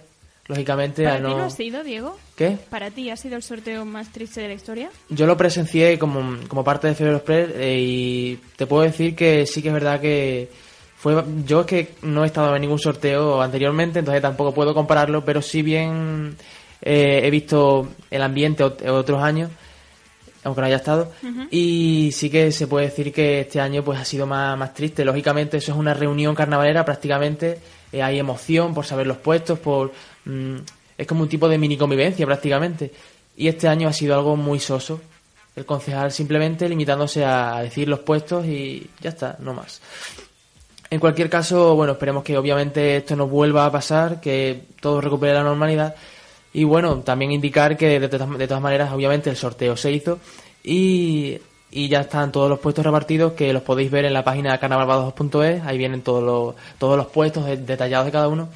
lógicamente. 0.47 1.03
¿Para 1.03 1.17
ti 1.17 1.23
no 1.23 1.43
ha 1.43 1.49
sido, 1.49 1.83
Diego? 1.83 2.17
¿Qué? 2.35 2.57
¿Para 2.69 2.91
ti 2.91 3.09
ha 3.09 3.17
sido 3.17 3.35
el 3.35 3.43
sorteo 3.43 3.85
más 3.85 4.11
triste 4.11 4.41
de 4.41 4.47
la 4.47 4.53
historia? 4.53 4.89
Yo 5.09 5.25
lo 5.25 5.37
presencié 5.37 5.97
como, 5.99 6.37
como 6.47 6.63
parte 6.63 6.87
de 6.87 6.95
Febrero 6.95 7.17
Express 7.17 7.49
eh, 7.55 7.77
y 7.79 8.39
te 8.55 8.67
puedo 8.67 8.83
decir 8.83 9.15
que 9.15 9.45
sí 9.45 9.61
que 9.61 9.69
es 9.69 9.73
verdad 9.73 9.99
que 9.99 10.49
fue 10.97 11.23
yo 11.45 11.61
es 11.61 11.65
que 11.67 11.95
no 12.01 12.23
he 12.23 12.27
estado 12.27 12.55
en 12.55 12.61
ningún 12.61 12.79
sorteo 12.79 13.41
anteriormente, 13.41 13.99
entonces 13.99 14.21
tampoco 14.21 14.53
puedo 14.53 14.73
compararlo, 14.73 15.23
pero 15.23 15.41
sí 15.41 15.61
bien 15.61 16.35
eh, 16.81 17.21
he 17.23 17.29
visto 17.29 17.89
el 18.09 18.21
ambiente 18.21 18.63
otros 18.63 19.21
años 19.21 19.51
aunque 20.47 20.61
no 20.61 20.67
haya 20.67 20.77
estado. 20.77 21.11
Y 21.51 22.11
sí 22.13 22.29
que 22.29 22.51
se 22.53 22.67
puede 22.67 22.85
decir 22.85 23.11
que 23.11 23.41
este 23.41 23.59
año 23.59 23.83
pues 23.83 23.99
ha 23.99 24.05
sido 24.05 24.25
más, 24.25 24.57
más 24.57 24.73
triste. 24.73 25.03
Lógicamente, 25.03 25.57
eso 25.57 25.73
es 25.73 25.77
una 25.77 25.93
reunión 25.93 26.35
carnavalera 26.35 26.85
prácticamente. 26.85 27.59
Eh, 27.91 28.01
hay 28.01 28.19
emoción 28.19 28.73
por 28.73 28.85
saber 28.85 29.07
los 29.07 29.17
puestos, 29.17 29.59
por 29.59 29.91
mm, 30.25 30.55
es 30.97 31.07
como 31.07 31.21
un 31.21 31.29
tipo 31.29 31.47
de 31.47 31.57
mini 31.57 31.77
convivencia 31.77 32.25
prácticamente. 32.25 32.91
Y 33.35 33.47
este 33.47 33.67
año 33.67 33.87
ha 33.87 33.93
sido 33.93 34.15
algo 34.15 34.35
muy 34.35 34.59
soso. 34.59 34.99
El 35.55 35.65
concejal 35.65 36.11
simplemente 36.11 36.69
limitándose 36.69 37.25
a 37.25 37.61
decir 37.61 37.87
los 37.87 37.99
puestos 37.99 38.45
y 38.45 38.89
ya 39.01 39.09
está, 39.09 39.37
no 39.39 39.53
más. 39.53 39.81
En 40.89 40.99
cualquier 40.99 41.29
caso, 41.29 41.75
bueno, 41.75 41.93
esperemos 41.93 42.23
que 42.23 42.37
obviamente 42.37 42.97
esto 42.97 43.15
no 43.15 43.27
vuelva 43.27 43.65
a 43.65 43.71
pasar, 43.71 44.21
que 44.21 44.63
todo 44.79 45.01
recupere 45.01 45.33
la 45.33 45.43
normalidad. 45.43 45.95
Y 46.53 46.63
bueno, 46.63 46.97
también 47.01 47.31
indicar 47.31 47.75
que 47.75 47.99
de, 47.99 48.07
todas 48.07 48.61
maneras, 48.61 48.91
obviamente, 48.93 49.29
el 49.29 49.35
sorteo 49.35 49.75
se 49.75 49.91
hizo 49.91 50.19
y, 50.63 51.37
y, 51.71 51.87
ya 51.87 52.01
están 52.01 52.31
todos 52.31 52.49
los 52.49 52.59
puestos 52.59 52.85
repartidos 52.85 53.33
que 53.33 53.53
los 53.53 53.63
podéis 53.63 53.91
ver 53.91 54.05
en 54.05 54.13
la 54.13 54.23
página 54.23 54.57
carnavalvados.es. 54.57 55.63
Ahí 55.63 55.77
vienen 55.77 56.01
todos 56.01 56.23
los, 56.23 56.55
todos 56.77 56.97
los 56.97 57.07
puestos 57.07 57.45
detallados 57.45 58.05
de 58.05 58.11
cada 58.11 58.27
uno. 58.27 58.49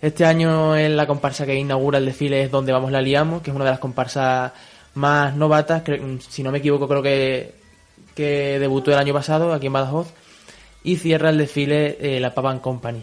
Este 0.00 0.24
año 0.24 0.76
en 0.76 0.96
la 0.96 1.06
comparsa 1.06 1.44
que 1.44 1.54
inaugura 1.54 1.98
el 1.98 2.06
desfile 2.06 2.42
es 2.42 2.50
Donde 2.50 2.72
Vamos 2.72 2.92
La 2.92 3.02
Liamos, 3.02 3.42
que 3.42 3.50
es 3.50 3.56
una 3.56 3.64
de 3.64 3.72
las 3.72 3.80
comparsas 3.80 4.52
más 4.94 5.34
novatas, 5.34 5.82
si 6.28 6.42
no 6.42 6.52
me 6.52 6.58
equivoco 6.58 6.88
creo 6.88 7.02
que, 7.02 7.54
que 8.14 8.58
debutó 8.58 8.92
el 8.92 8.98
año 8.98 9.12
pasado 9.12 9.52
aquí 9.52 9.66
en 9.66 9.72
Badajoz, 9.72 10.08
y 10.84 10.96
cierra 10.96 11.30
el 11.30 11.38
desfile 11.38 11.98
eh, 12.00 12.20
la 12.20 12.34
Pavan 12.34 12.60
Company. 12.60 13.02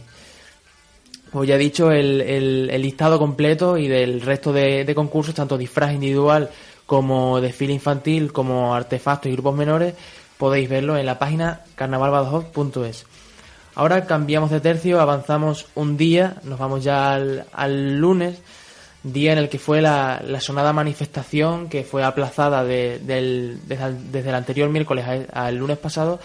Pues 1.31 1.49
ya 1.49 1.55
he 1.55 1.57
dicho, 1.57 1.91
el, 1.91 2.21
el, 2.21 2.81
listado 2.81 3.19
completo 3.19 3.77
y 3.77 3.89
del 3.89 4.21
resto 4.21 4.53
de, 4.53 4.89
concursos, 4.95 5.35
tanto 5.35 5.57
disfraz 5.57 5.93
individual 5.93 6.49
como 6.85 7.41
desfile 7.41 7.73
infantil, 7.73 8.31
como 8.31 8.75
artefactos 8.75 9.29
y 9.31 9.33
grupos 9.33 9.55
menores, 9.55 9.95
podéis 10.37 10.69
verlo 10.69 10.97
en 10.97 11.05
la 11.05 11.19
página 11.19 11.61
carnavalbadajoz.es. 11.75 13.05
Ahora 13.75 14.05
cambiamos 14.05 14.51
de 14.51 14.61
tercio, 14.61 15.01
avanzamos 15.01 15.67
un 15.75 15.97
día, 15.97 16.37
nos 16.43 16.59
vamos 16.59 16.83
ya 16.83 17.13
al, 17.13 17.97
lunes, 17.97 18.39
día 19.03 19.33
en 19.33 19.37
el 19.37 19.49
que 19.49 19.59
fue 19.59 19.81
la, 19.81 20.21
sonada 20.39 20.71
manifestación 20.71 21.67
que 21.67 21.83
fue 21.83 22.03
aplazada 22.03 22.63
desde, 22.63 23.17
el 23.19 24.35
anterior 24.35 24.69
miércoles 24.69 25.27
al 25.31 25.57
lunes 25.57 25.77
pasado 25.77 26.19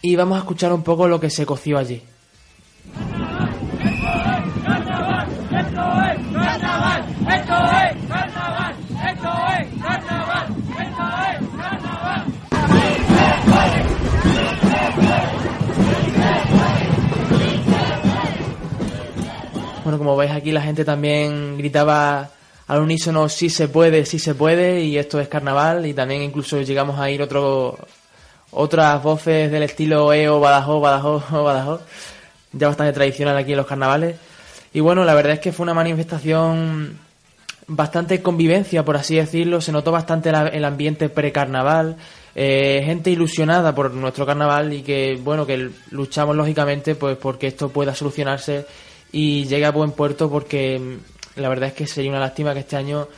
y 0.00 0.16
vamos 0.16 0.36
a 0.36 0.40
escuchar 0.40 0.72
un 0.72 0.82
poco 0.82 1.06
lo 1.06 1.20
que 1.20 1.30
se 1.30 1.46
coció 1.46 1.78
allí. 1.78 2.02
Bueno, 19.84 19.98
como 19.98 20.16
veis 20.16 20.30
aquí 20.30 20.52
la 20.52 20.62
gente 20.62 20.84
también 20.84 21.58
gritaba 21.58 22.30
al 22.68 22.80
unísono 22.80 23.28
sí 23.28 23.50
se 23.50 23.66
puede, 23.66 24.06
sí 24.06 24.20
se 24.20 24.34
puede 24.34 24.80
y 24.82 24.96
esto 24.96 25.18
es 25.18 25.26
carnaval 25.26 25.86
y 25.86 25.92
también 25.92 26.22
incluso 26.22 26.60
llegamos 26.62 27.00
a 27.00 27.10
ir 27.10 27.20
otro, 27.20 27.76
otras 28.52 29.02
voces 29.02 29.50
del 29.50 29.64
estilo 29.64 30.12
EO, 30.12 30.38
Badajoz, 30.38 30.80
Badajoz, 30.80 31.30
Badajoz. 31.30 31.80
ya 32.52 32.68
bastante 32.68 32.92
tradicional 32.92 33.36
aquí 33.36 33.52
en 33.52 33.56
los 33.56 33.66
carnavales. 33.66 34.16
Y 34.72 34.80
bueno, 34.80 35.04
la 35.04 35.14
verdad 35.14 35.32
es 35.32 35.40
que 35.40 35.52
fue 35.52 35.64
una 35.64 35.74
manifestación 35.74 36.98
bastante 37.66 38.22
convivencia, 38.22 38.84
por 38.84 38.96
así 38.96 39.16
decirlo. 39.16 39.60
Se 39.60 39.72
notó 39.72 39.90
bastante 39.90 40.30
el 40.30 40.64
ambiente 40.64 41.08
precarnaval. 41.08 41.96
Eh, 42.34 42.82
gente 42.86 43.10
ilusionada 43.10 43.74
por 43.74 43.92
nuestro 43.92 44.24
carnaval 44.24 44.72
y 44.72 44.82
que, 44.82 45.18
bueno, 45.22 45.44
que 45.44 45.70
luchamos 45.90 46.34
lógicamente 46.34 46.94
pues 46.94 47.18
porque 47.18 47.48
esto 47.48 47.68
pueda 47.68 47.94
solucionarse 47.94 48.64
y 49.12 49.44
llegue 49.44 49.66
a 49.66 49.70
buen 49.70 49.92
puerto 49.92 50.30
porque 50.30 50.78
mm, 50.78 51.40
la 51.40 51.48
verdad 51.48 51.68
es 51.68 51.74
que 51.74 51.86
sería 51.86 52.10
una 52.10 52.20
lástima 52.20 52.54
que 52.54 52.60
este 52.60 52.76
año 52.76 53.08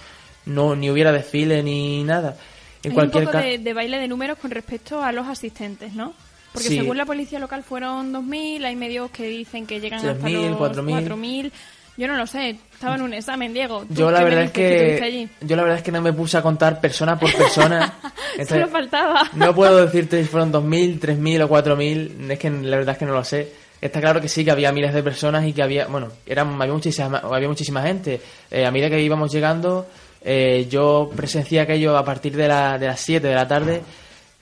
no 0.47 0.77
ni 0.77 0.91
hubiera 0.91 1.13
desfile 1.13 1.63
ni 1.63 2.05
nada. 2.05 2.37
En 2.83 2.93
cualquier 2.93 3.27
un 3.27 3.33
poco 3.33 3.43
de, 3.43 3.73
baile 3.73 3.99
de 3.99 4.09
números 4.09 4.39
con 4.39 4.51
respecto 4.51 5.03
a 5.03 5.11
los 5.13 5.27
asistentes, 5.27 5.95
¿no? 5.95 6.13
Porque 6.53 6.69
según 6.69 6.97
la 6.97 7.07
policía 7.07 7.39
local 7.39 7.65
fueron 7.65 8.13
2.000, 8.13 8.65
hay 8.65 8.77
medios 8.77 9.11
que 9.11 9.27
dicen 9.27 9.67
que 9.67 9.81
llegan 9.81 10.07
hasta 10.07 10.29
los 10.29 10.59
4.000. 10.59 11.51
Yo 11.97 12.09
no 12.09 12.17
lo 12.17 12.27
sé, 12.27 12.59
estaba 12.73 12.97
en 12.97 13.03
un 13.03 13.15
examen, 13.15 13.53
Diego. 13.55 13.85
Yo 13.89 14.11
la 14.11 14.23
verdad 14.23 14.45
es 14.45 14.51
que, 14.51 15.29
yo 15.41 15.57
la 15.57 15.63
verdad 15.63 15.79
es 15.79 15.85
que 15.85 15.93
no 15.93 16.03
me 16.03 16.13
puse 16.13 16.37
a 16.37 16.43
contar 16.43 16.81
persona 16.81 17.19
por 17.19 17.33
persona. 17.33 17.95
Solo 18.49 18.69
faltaba. 18.69 19.31
no 19.35 19.55
puedo 19.55 19.85
decirte 19.85 20.23
si 20.23 20.29
fueron 20.29 20.53
2.000, 20.53 21.01
3.000 21.01 21.43
o 21.45 21.49
4.000, 21.49 22.31
es 22.31 22.39
que 22.39 22.51
la 22.51 22.77
verdad 22.77 22.93
es 22.95 22.99
que 22.99 23.07
no 23.07 23.13
lo 23.15 23.25
sé. 23.25 23.53
Está 23.85 24.01
claro 24.01 24.19
que 24.19 24.29
sí, 24.29 24.47
que 24.47 24.51
había 24.51 24.73
miles 24.73 24.95
de 24.95 25.03
personas 25.03 25.47
y 25.47 25.53
que 25.53 25.63
había, 25.63 25.87
bueno, 25.89 26.09
eran, 26.25 26.59
había, 26.59 26.73
muchísima, 26.73 27.19
había 27.19 27.49
muchísima 27.49 27.83
gente. 27.83 28.19
Eh, 28.51 28.65
a 28.65 28.71
medida 28.71 28.89
que 28.89 28.99
íbamos 28.99 29.31
llegando, 29.31 29.87
eh, 30.23 30.67
yo 30.71 31.11
presencié 31.15 31.61
aquello 31.61 31.95
a 31.99 32.03
partir 32.03 32.35
de, 32.35 32.49
la, 32.49 32.79
de 32.79 32.87
las 32.87 32.99
7 33.01 33.29
de 33.29 33.35
la 33.35 33.47
tarde 33.47 33.83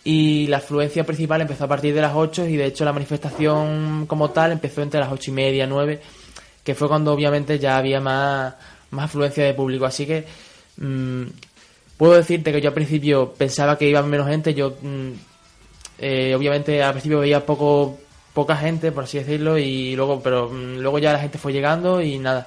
y 0.05 0.47
la 0.47 0.59
afluencia 0.59 1.03
principal 1.03 1.41
empezó 1.41 1.65
a 1.65 1.67
partir 1.67 1.93
de 1.93 2.01
las 2.01 2.13
8 2.15 2.47
y 2.47 2.57
de 2.57 2.67
hecho 2.67 2.85
la 2.85 2.93
manifestación 2.93 4.07
como 4.07 4.31
tal 4.31 4.53
empezó 4.53 4.81
entre 4.81 5.01
las 5.01 5.11
8 5.11 5.33
y 5.33 5.35
media, 5.35 5.67
9 5.67 6.01
que 6.63 6.77
fue 6.77 6.87
cuando 6.87 7.13
obviamente 7.13 7.59
ya 7.59 7.79
había 7.79 8.01
más, 8.01 8.55
más 8.91 9.07
afluencia 9.07 9.45
de 9.45 9.55
público. 9.55 9.87
Así 9.87 10.07
que 10.07 10.25
mm, 10.77 11.25
puedo 11.97 12.15
decirte 12.15 12.53
que 12.53 12.61
yo 12.61 12.69
al 12.69 12.75
principio 12.75 13.33
pensaba 13.33 13.77
que 13.77 13.89
iba 13.89 14.01
menos 14.03 14.29
gente, 14.29 14.55
yo 14.55 14.77
mm, 14.81 15.11
eh, 15.99 16.33
obviamente 16.33 16.81
al 16.81 16.93
principio 16.93 17.19
veía 17.19 17.45
poco 17.45 17.99
poca 18.33 18.57
gente, 18.57 18.93
por 18.93 19.05
así 19.05 19.19
decirlo, 19.19 19.59
y 19.59 19.95
luego, 19.97 20.23
pero 20.23 20.49
mm, 20.49 20.79
luego 20.79 20.99
ya 20.99 21.13
la 21.13 21.19
gente 21.19 21.39
fue 21.39 21.53
llegando 21.53 22.01
y 22.01 22.19
nada, 22.19 22.47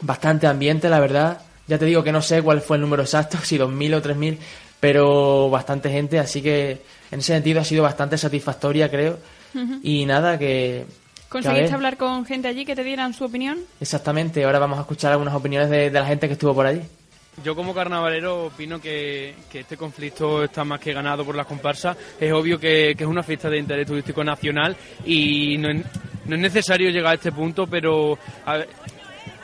bastante 0.00 0.46
ambiente, 0.46 0.88
la 0.88 1.00
verdad. 1.00 1.40
Ya 1.66 1.78
te 1.78 1.84
digo 1.84 2.04
que 2.04 2.12
no 2.12 2.22
sé 2.22 2.42
cuál 2.42 2.60
fue 2.60 2.76
el 2.76 2.82
número 2.82 3.02
exacto, 3.02 3.38
si 3.42 3.58
2.000 3.58 3.94
o 3.94 4.02
3.000, 4.02 4.38
pero 4.80 5.50
bastante 5.50 5.90
gente, 5.90 6.18
así 6.18 6.42
que 6.42 6.82
en 7.10 7.20
ese 7.20 7.32
sentido 7.32 7.60
ha 7.60 7.64
sido 7.64 7.82
bastante 7.82 8.18
satisfactoria, 8.18 8.90
creo. 8.90 9.18
Y 9.82 10.04
nada, 10.04 10.38
que 10.38 10.84
¿Conseguiste 11.28 11.74
hablar 11.74 11.96
con 11.96 12.24
gente 12.24 12.48
allí 12.48 12.64
que 12.64 12.76
te 12.76 12.84
dieran 12.84 13.12
su 13.12 13.24
opinión? 13.24 13.58
Exactamente, 13.80 14.44
ahora 14.44 14.58
vamos 14.58 14.78
a 14.78 14.82
escuchar 14.82 15.12
algunas 15.12 15.34
opiniones 15.34 15.68
de, 15.70 15.90
la 15.90 16.06
gente 16.06 16.28
que 16.28 16.34
estuvo 16.34 16.54
por 16.54 16.66
allí. 16.66 16.82
Yo 17.44 17.54
como 17.54 17.74
carnavalero 17.74 18.46
opino 18.46 18.80
que, 18.80 19.34
este 19.52 19.76
conflicto 19.76 20.44
está 20.44 20.64
más 20.64 20.80
que 20.80 20.92
ganado 20.92 21.24
por 21.24 21.34
las 21.34 21.46
comparsas. 21.46 21.96
Es 22.18 22.32
obvio 22.32 22.58
que, 22.58 22.92
es 22.92 23.06
una 23.06 23.22
fiesta 23.22 23.50
de 23.50 23.58
interés 23.58 23.86
turístico 23.86 24.24
nacional 24.24 24.76
y 25.04 25.58
no 25.58 25.70
es, 25.70 25.84
necesario 26.26 26.90
llegar 26.90 27.12
a 27.12 27.14
este 27.14 27.32
punto, 27.32 27.66
pero 27.66 28.18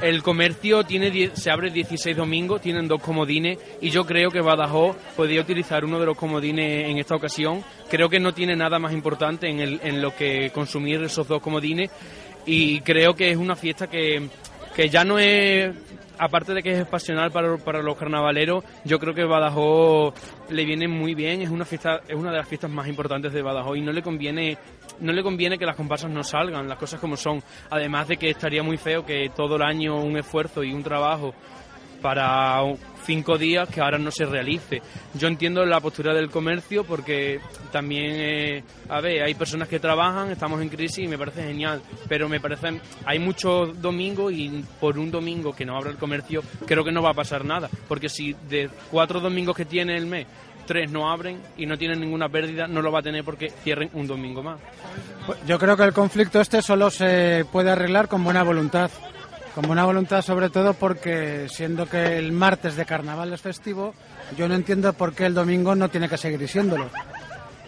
el 0.00 0.22
comercio 0.22 0.82
tiene 0.84 1.30
se 1.34 1.50
abre 1.50 1.70
16 1.70 2.16
domingos, 2.16 2.60
tienen 2.60 2.88
dos 2.88 3.00
comodines 3.00 3.58
y 3.80 3.90
yo 3.90 4.04
creo 4.04 4.30
que 4.30 4.40
Badajoz 4.40 4.96
podría 5.14 5.42
utilizar 5.42 5.84
uno 5.84 6.00
de 6.00 6.06
los 6.06 6.16
comodines 6.16 6.88
en 6.88 6.98
esta 6.98 7.14
ocasión. 7.14 7.62
Creo 7.90 8.08
que 8.08 8.18
no 8.18 8.32
tiene 8.32 8.56
nada 8.56 8.78
más 8.78 8.92
importante 8.92 9.48
en, 9.48 9.60
el, 9.60 9.80
en 9.84 10.00
lo 10.00 10.16
que 10.16 10.50
consumir 10.50 11.02
esos 11.02 11.28
dos 11.28 11.42
comodines 11.42 11.90
y 12.46 12.80
creo 12.80 13.14
que 13.14 13.30
es 13.30 13.36
una 13.36 13.54
fiesta 13.54 13.86
que, 13.86 14.28
que 14.74 14.88
ya 14.88 15.04
no 15.04 15.18
es 15.18 15.74
aparte 16.18 16.54
de 16.54 16.62
que 16.62 16.72
es 16.80 16.86
pasional 16.86 17.32
para, 17.32 17.56
para, 17.56 17.82
los 17.82 17.96
carnavaleros, 17.96 18.62
yo 18.84 18.98
creo 18.98 19.12
que 19.12 19.24
Badajoz 19.24 20.14
le 20.50 20.64
viene 20.64 20.86
muy 20.86 21.14
bien, 21.14 21.42
es 21.42 21.50
una 21.50 21.64
fiesta, 21.64 22.00
es 22.06 22.14
una 22.14 22.30
de 22.30 22.36
las 22.36 22.48
fiestas 22.48 22.70
más 22.70 22.86
importantes 22.86 23.32
de 23.32 23.42
Badajoz 23.42 23.76
y 23.76 23.80
no 23.80 23.92
le 23.92 24.02
conviene 24.02 24.56
no 25.00 25.12
le 25.12 25.22
conviene 25.22 25.58
que 25.58 25.66
las 25.66 25.74
comparsas 25.74 26.10
no 26.10 26.22
salgan, 26.22 26.68
las 26.68 26.78
cosas 26.78 27.00
como 27.00 27.16
son. 27.16 27.42
Además 27.70 28.08
de 28.08 28.16
que 28.16 28.30
estaría 28.30 28.62
muy 28.62 28.76
feo 28.76 29.04
que 29.04 29.30
todo 29.34 29.56
el 29.56 29.62
año 29.62 29.96
un 30.00 30.16
esfuerzo 30.16 30.62
y 30.62 30.72
un 30.72 30.82
trabajo 30.82 31.34
para 32.00 32.62
cinco 33.04 33.38
días 33.38 33.68
que 33.68 33.80
ahora 33.80 33.98
no 33.98 34.10
se 34.10 34.24
realice. 34.24 34.82
Yo 35.14 35.28
entiendo 35.28 35.64
la 35.64 35.80
postura 35.80 36.14
del 36.14 36.30
comercio 36.30 36.84
porque 36.84 37.40
también, 37.70 38.12
eh, 38.16 38.64
a 38.88 39.00
ver, 39.00 39.22
hay 39.22 39.34
personas 39.34 39.68
que 39.68 39.80
trabajan, 39.80 40.30
estamos 40.30 40.60
en 40.60 40.68
crisis 40.68 41.04
y 41.04 41.08
me 41.08 41.18
parece 41.18 41.42
genial, 41.42 41.82
pero 42.08 42.28
me 42.28 42.40
parece, 42.40 42.80
hay 43.04 43.18
muchos 43.18 43.80
domingos 43.80 44.32
y 44.32 44.64
por 44.80 44.98
un 44.98 45.10
domingo 45.10 45.54
que 45.54 45.64
no 45.64 45.76
abra 45.76 45.90
el 45.90 45.96
comercio 45.96 46.42
creo 46.66 46.84
que 46.84 46.92
no 46.92 47.02
va 47.02 47.10
a 47.10 47.14
pasar 47.14 47.44
nada, 47.44 47.68
porque 47.88 48.08
si 48.08 48.34
de 48.48 48.70
cuatro 48.90 49.20
domingos 49.20 49.56
que 49.56 49.64
tiene 49.64 49.96
el 49.96 50.06
mes 50.06 50.26
tres 50.66 50.90
no 50.90 51.10
abren 51.10 51.40
y 51.56 51.66
no 51.66 51.76
tienen 51.76 52.00
ninguna 52.00 52.28
pérdida, 52.28 52.66
no 52.66 52.82
lo 52.82 52.92
va 52.92 53.00
a 53.00 53.02
tener 53.02 53.24
porque 53.24 53.50
cierren 53.50 53.90
un 53.94 54.06
domingo 54.06 54.42
más. 54.42 54.60
Yo 55.46 55.58
creo 55.58 55.76
que 55.76 55.84
el 55.84 55.92
conflicto 55.92 56.40
este 56.40 56.62
solo 56.62 56.90
se 56.90 57.44
puede 57.50 57.70
arreglar 57.70 58.08
con 58.08 58.24
buena 58.24 58.42
voluntad. 58.42 58.90
Con 59.54 59.66
buena 59.66 59.84
voluntad 59.84 60.22
sobre 60.22 60.48
todo 60.48 60.74
porque 60.74 61.46
siendo 61.48 61.86
que 61.86 62.18
el 62.18 62.32
martes 62.32 62.76
de 62.76 62.86
carnaval 62.86 63.32
es 63.32 63.40
festivo, 63.40 63.94
yo 64.36 64.48
no 64.48 64.54
entiendo 64.54 64.92
por 64.94 65.12
qué 65.14 65.26
el 65.26 65.34
domingo 65.34 65.74
no 65.74 65.90
tiene 65.90 66.08
que 66.08 66.16
seguir 66.16 66.48
siéndolo. 66.48 66.88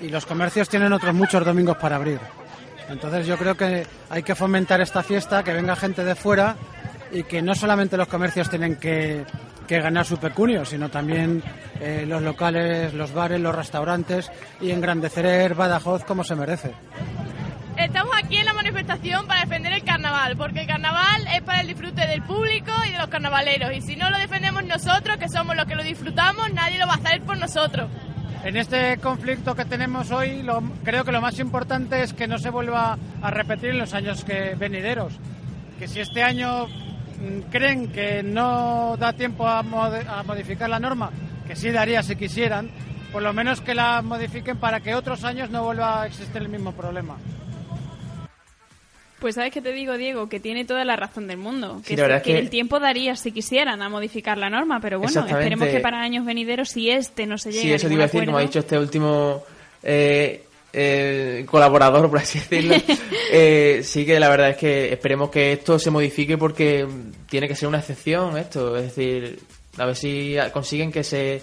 Y 0.01 0.09
los 0.09 0.27
comercios 0.27 0.69
tienen 0.69 0.93
otros 0.93 1.15
muchos 1.15 1.45
domingos 1.45 1.77
para 1.77 1.97
abrir. 1.97 2.21
Entonces 2.89 3.27
yo 3.27 3.37
creo 3.37 3.57
que 3.57 3.87
hay 4.11 4.23
que 4.23 4.35
fomentar 4.35 4.81
esta 4.81 5.03
fiesta, 5.03 5.43
que 5.43 5.53
venga 5.53 5.77
gente 5.77 6.05
de 6.05 6.15
fuera 6.15 6.57
y 7.13 7.23
que 7.25 7.43
no 7.43 7.55
solamente 7.55 7.97
los 7.97 8.09
comercios 8.09 8.49
tienen 8.49 8.77
que 8.77 9.25
que 9.67 9.81
ganar 9.81 10.05
su 10.05 10.19
pecunio, 10.19 10.65
sino 10.65 10.91
también 10.91 11.43
eh, 11.81 12.05
los 12.07 12.23
locales, 12.23 12.95
los 12.95 13.13
bares, 13.13 13.41
los 13.41 13.55
restaurantes 13.55 14.31
y 14.61 14.71
engrandecer 14.71 15.55
Badajoz 15.55 16.05
como 16.05 16.25
se 16.25 16.35
merece. 16.35 16.73
Estamos 17.77 18.13
aquí 18.17 18.37
en 18.37 18.45
la 18.47 18.53
manifestación 18.53 19.27
para 19.27 19.41
defender 19.41 19.73
el 19.73 19.85
carnaval, 19.85 20.37
porque 20.37 20.61
el 20.61 20.67
carnaval 20.67 21.27
es 21.35 21.43
para 21.43 21.61
el 21.61 21.67
disfrute 21.67 22.07
del 22.07 22.23
público 22.23 22.71
y 22.89 22.93
de 22.93 22.99
los 22.99 23.09
carnavaleros, 23.09 23.73
y 23.75 23.81
si 23.81 23.97
no 23.97 24.11
lo 24.11 24.19
defendemos 24.19 24.65
nosotros, 24.65 25.17
que 25.17 25.29
somos 25.29 25.57
los 25.57 25.67
que 25.67 25.75
lo 25.75 25.83
disfrutamos, 25.83 26.53
nadie 26.53 26.79
lo 26.79 26.87
va 26.87 26.95
a 26.95 26.97
hacer 26.97 27.23
por 27.23 27.37
nosotros. 27.37 27.91
En 28.45 28.57
este 28.57 28.99
conflicto 28.99 29.55
que 29.55 29.65
tenemos 29.65 30.11
hoy, 30.11 30.47
creo 30.85 31.05
que 31.05 31.13
lo 31.13 31.21
más 31.21 31.39
importante 31.39 32.03
es 32.03 32.13
que 32.13 32.27
no 32.27 32.39
se 32.39 32.51
vuelva 32.51 32.99
a 33.23 33.31
repetir 33.31 33.71
en 33.71 33.79
los 33.79 33.95
años 33.95 34.25
que 34.25 34.55
venideros. 34.55 35.15
Que 35.79 35.89
si 35.89 36.01
este 36.01 36.23
año 36.23 36.69
Mm, 37.25 37.51
creen 37.51 37.93
que 37.93 38.23
no 38.23 38.97
da 38.99 39.13
tiempo 39.13 39.47
a, 39.47 39.63
modificar 39.63 40.69
la 40.69 40.81
norma, 40.81 41.11
que 41.47 41.55
sí 41.55 41.71
daría 41.71 42.03
si 42.03 42.17
quisieran, 42.17 42.71
por 43.13 43.23
lo 43.23 43.33
menos 43.33 43.61
que 43.61 43.75
la 43.75 44.03
modifiquen 44.03 44.59
para 44.59 44.81
que 44.81 44.95
otros 44.95 45.23
años 45.25 45.51
no 45.51 45.63
vuelva 45.65 46.03
a 46.03 46.07
existir 46.07 46.43
el 46.43 46.49
mismo 46.49 46.73
problema. 46.73 47.17
Pues 49.25 49.37
sabes 49.37 49.55
que 49.55 49.63
te 49.63 49.73
digo, 49.73 49.97
Diego, 49.97 50.29
que 50.29 50.39
tiene 50.39 50.67
toda 50.67 50.85
la 50.85 50.97
razón 50.97 51.27
del 51.27 51.39
mundo. 51.39 51.81
Que, 51.87 51.97
que, 52.23 52.39
el 52.39 52.51
tiempo 52.51 52.79
daría 52.79 53.17
si 53.17 53.33
quisieran 53.33 53.81
a 53.81 53.89
modificar 53.89 54.37
la 54.37 54.51
norma, 54.51 54.81
pero 54.81 54.99
bueno, 54.99 55.25
esperemos 55.27 55.67
que 55.67 55.81
para 55.81 56.03
años 56.03 56.27
venideros, 56.27 56.69
si 56.69 56.91
este 56.91 57.25
no 57.25 57.39
se 57.39 57.51
llegue 57.51 57.63
sí, 57.63 57.73
eso 57.73 57.89
te 57.89 57.95
iba 57.95 58.05
a 58.05 58.07
decir, 58.07 58.27
como 58.27 58.37
ha 58.37 58.43
dicho 58.43 58.59
este 58.59 58.79
último 58.79 59.43
eh, 59.83 60.45
eh, 60.75 61.47
colaborador, 61.49 62.11
por 62.11 62.19
así 62.19 62.39
decirlo, 62.39 62.75
eh, 63.33 63.81
sí 63.83 64.05
que 64.05 64.21
la 64.21 64.29
verdad 64.29 64.51
es 64.51 64.57
que 64.59 64.93
esperemos 64.93 65.31
que 65.31 65.55
esto 65.55 65.79
se 65.79 65.91
modifique 65.91 66.37
porque 66.37 66.87
tiene 67.27 67.49
que 67.49 67.57
ser 67.57 67.71
una 67.71 67.79
excepción 67.79 68.37
esto, 68.37 68.77
es 68.77 68.95
decir, 68.95 69.39
a 69.79 69.87
ver 69.87 69.97
si 69.97 70.37
consiguen 70.53 70.93
que 70.93 71.03
se 71.03 71.41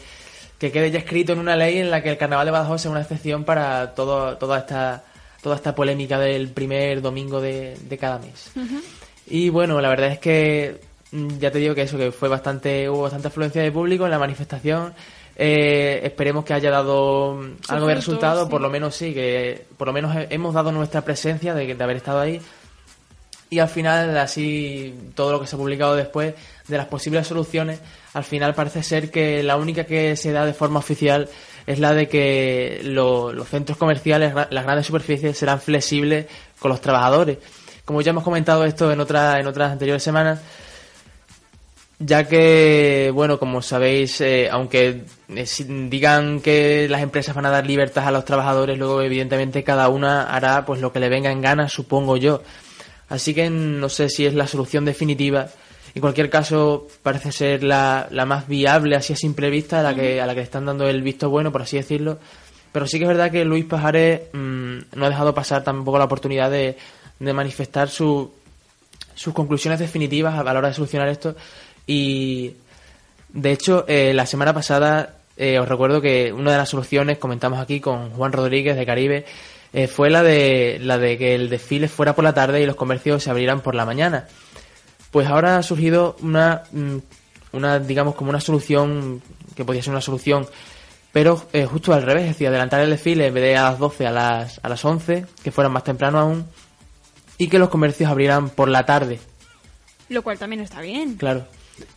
que 0.60 0.72
quede 0.72 0.92
ya 0.92 1.00
escrito 1.00 1.34
en 1.34 1.40
una 1.40 1.56
ley 1.56 1.80
en 1.80 1.90
la 1.90 2.04
que 2.04 2.12
el 2.12 2.18
carnaval 2.20 2.46
de 2.46 2.52
Badajoz 2.52 2.84
sea 2.84 2.92
una 2.92 3.02
excepción 3.02 3.44
para 3.44 3.96
todo, 3.96 4.38
toda 4.38 4.60
esta 4.60 5.04
toda 5.42 5.56
esta 5.56 5.76
polémica 5.76 6.20
del 6.20 6.50
primer 6.50 7.02
domingo 7.02 7.42
de, 7.42 7.78
cada 8.00 8.20
mes. 8.20 8.52
Y 9.28 9.50
bueno, 9.50 9.82
la 9.82 9.90
verdad 9.90 10.12
es 10.12 10.20
que 10.20 10.82
mm, 11.12 11.38
ya 11.40 11.52
te 11.52 11.60
digo 11.60 11.76
que 11.76 11.84
eso, 11.84 11.98
que 11.98 12.12
fue 12.12 12.30
bastante, 12.30 12.90
hubo 12.90 13.04
bastante 13.04 13.28
afluencia 13.28 13.62
de 13.62 13.72
público 13.72 14.06
en 14.06 14.12
la 14.12 14.20
manifestación. 14.20 14.94
Eh, 15.36 16.02
esperemos 16.04 16.46
que 16.46 16.54
haya 16.54 16.70
dado 16.70 17.40
algo 17.68 17.88
de 17.88 17.96
resultado, 17.96 18.48
por 18.50 18.62
lo 18.62 18.70
menos 18.70 18.96
sí, 18.96 19.14
que 19.14 19.66
por 19.78 19.88
lo 19.88 19.94
menos 19.94 20.16
hemos 20.30 20.54
dado 20.54 20.72
nuestra 20.72 21.02
presencia 21.02 21.54
de, 21.54 21.74
de 21.74 21.84
haber 21.84 21.98
estado 21.98 22.20
ahí. 22.20 22.42
Y 23.50 23.60
al 23.60 23.68
final, 23.68 24.18
así, 24.18 24.96
todo 25.14 25.34
lo 25.34 25.42
que 25.42 25.48
se 25.48 25.56
ha 25.56 25.60
publicado 25.60 25.96
después 25.96 26.36
de 26.70 26.78
las 26.78 26.88
posibles 26.88 27.28
soluciones, 27.28 27.82
al 28.14 28.24
final 28.24 28.54
parece 28.54 28.82
ser 28.82 29.12
que 29.12 29.44
la 29.44 29.58
única 29.58 29.84
que 29.84 30.16
se 30.16 30.32
da 30.32 30.46
de 30.46 30.54
forma 30.54 30.80
oficial 30.80 31.28
es 31.68 31.80
la 31.80 31.94
de 31.94 32.08
que 32.08 32.82
los 32.84 33.48
centros 33.48 33.78
comerciales, 33.78 34.34
las 34.34 34.64
grandes 34.64 34.88
superficies, 34.88 35.38
serán 35.38 35.60
flexibles 35.60 36.28
con 36.60 36.70
los 36.70 36.82
trabajadores. 36.82 37.38
Como 37.86 38.02
ya 38.02 38.12
hemos 38.12 38.24
comentado 38.24 38.66
esto 38.66 38.92
en, 38.92 39.00
otra, 39.00 39.40
en 39.40 39.48
otras 39.48 39.72
anteriores 39.72 40.04
semanas, 40.04 40.40
ya 42.04 42.28
que, 42.28 43.12
bueno, 43.14 43.38
como 43.38 43.62
sabéis, 43.62 44.22
eh, 44.22 44.50
aunque 44.50 45.04
eh, 45.30 45.46
digan 45.90 46.42
que 46.42 46.88
las 46.90 47.02
empresas 47.02 47.36
van 47.36 47.46
a 47.46 47.52
dar 47.52 47.68
libertad 47.68 48.08
a 48.08 48.12
los 48.12 48.26
trabajadores, 48.26 48.78
luego 48.78 49.02
evidentemente 49.02 49.64
cada 49.64 49.88
una 49.90 50.24
hará 50.24 50.66
pues 50.66 50.82
lo 50.82 50.92
que 50.92 51.00
le 51.00 51.10
venga 51.10 51.32
en 51.32 51.42
gana, 51.42 51.70
supongo 51.70 52.18
yo. 52.18 52.42
Así 53.08 53.34
que 53.34 53.50
no 53.50 53.90
sé 53.90 54.10
si 54.10 54.26
es 54.26 54.34
la 54.34 54.48
solución 54.48 54.86
definitiva. 54.86 55.50
En 55.94 56.02
cualquier 56.02 56.30
caso, 56.30 56.88
parece 57.04 57.32
ser 57.32 57.64
la, 57.64 58.08
la 58.12 58.26
más 58.26 58.48
viable, 58.48 58.96
así 58.96 59.14
a 59.14 59.16
simple 59.16 59.50
vista, 59.50 59.82
a 59.82 59.84
la, 59.84 59.96
que, 59.96 60.22
a 60.22 60.26
la 60.26 60.34
que 60.34 60.40
le 60.40 60.46
están 60.46 60.66
dando 60.66 60.88
el 60.88 61.02
visto 61.02 61.30
bueno, 61.30 61.52
por 61.52 61.64
así 61.64 61.78
decirlo. 61.78 62.20
Pero 62.72 62.88
sí 62.88 62.98
que 62.98 63.04
es 63.04 63.10
verdad 63.10 63.32
que 63.32 63.44
Luis 63.44 63.66
Pajares 63.66 64.22
mm, 64.32 64.78
no 64.96 65.06
ha 65.06 65.10
dejado 65.10 65.34
pasar 65.34 65.64
tampoco 65.64 65.98
la 65.98 66.06
oportunidad 66.06 66.50
de, 66.50 66.78
de 67.20 67.34
manifestar 67.34 67.90
su, 67.90 68.32
sus 69.16 69.34
conclusiones 69.34 69.80
definitivas 69.80 70.38
a 70.38 70.44
la 70.44 70.58
hora 70.58 70.70
de 70.70 70.74
solucionar 70.74 71.10
esto. 71.10 71.36
Y 71.86 72.54
de 73.30 73.52
hecho, 73.52 73.86
eh, 73.88 74.14
la 74.14 74.26
semana 74.26 74.54
pasada 74.54 75.18
eh, 75.38 75.60
os 75.60 75.68
recuerdo 75.68 76.02
que 76.02 76.32
una 76.32 76.52
de 76.52 76.58
las 76.58 76.70
soluciones, 76.70 77.18
comentamos 77.18 77.60
aquí 77.60 77.80
con 77.80 78.12
Juan 78.12 78.32
Rodríguez 78.32 78.76
de 78.76 78.86
Caribe, 78.86 79.26
eh, 79.74 79.88
fue 79.88 80.10
la 80.10 80.24
de, 80.24 80.80
la 80.82 80.98
de 80.98 81.18
que 81.18 81.36
el 81.36 81.50
desfile 81.50 81.88
fuera 81.88 82.14
por 82.14 82.24
la 82.24 82.34
tarde 82.34 82.62
y 82.62 82.66
los 82.66 82.76
comercios 82.76 83.24
se 83.24 83.30
abrieran 83.30 83.62
por 83.62 83.74
la 83.74 83.86
mañana. 83.86 84.28
Pues 85.12 85.28
ahora 85.28 85.58
ha 85.58 85.64
surgido 85.64 86.16
una, 86.22 86.64
mm, 86.72 86.98
una 87.54 87.80
digamos, 87.80 88.16
como 88.16 88.30
una 88.30 88.42
solución, 88.42 89.22
que 89.56 89.66
podía 89.66 89.84
ser 89.84 89.92
una 89.92 90.02
solución, 90.02 90.48
pero 91.12 91.46
eh, 91.52 91.66
justo 91.66 91.94
al 91.94 92.04
revés, 92.04 92.24
es 92.24 92.30
decir, 92.30 92.48
adelantar 92.48 92.82
el 92.82 92.90
desfile 92.90 93.28
en 93.28 93.34
vez 93.34 93.44
de 93.44 93.58
a 93.58 93.64
las 93.64 93.80
12 93.80 94.08
a 94.08 94.12
las, 94.12 94.60
a 94.64 94.70
las 94.70 94.84
11, 94.84 95.26
que 95.44 95.52
fueran 95.52 95.74
más 95.74 95.84
temprano 95.84 96.20
aún, 96.20 96.46
y 97.38 97.48
que 97.48 97.60
los 97.60 97.70
comercios 97.70 98.10
abrieran 98.10 98.50
por 98.50 98.70
la 98.70 98.86
tarde. 98.86 99.20
Lo 100.10 100.24
cual 100.24 100.38
también 100.38 100.62
está 100.62 100.82
bien. 100.82 101.16
Claro. 101.16 101.46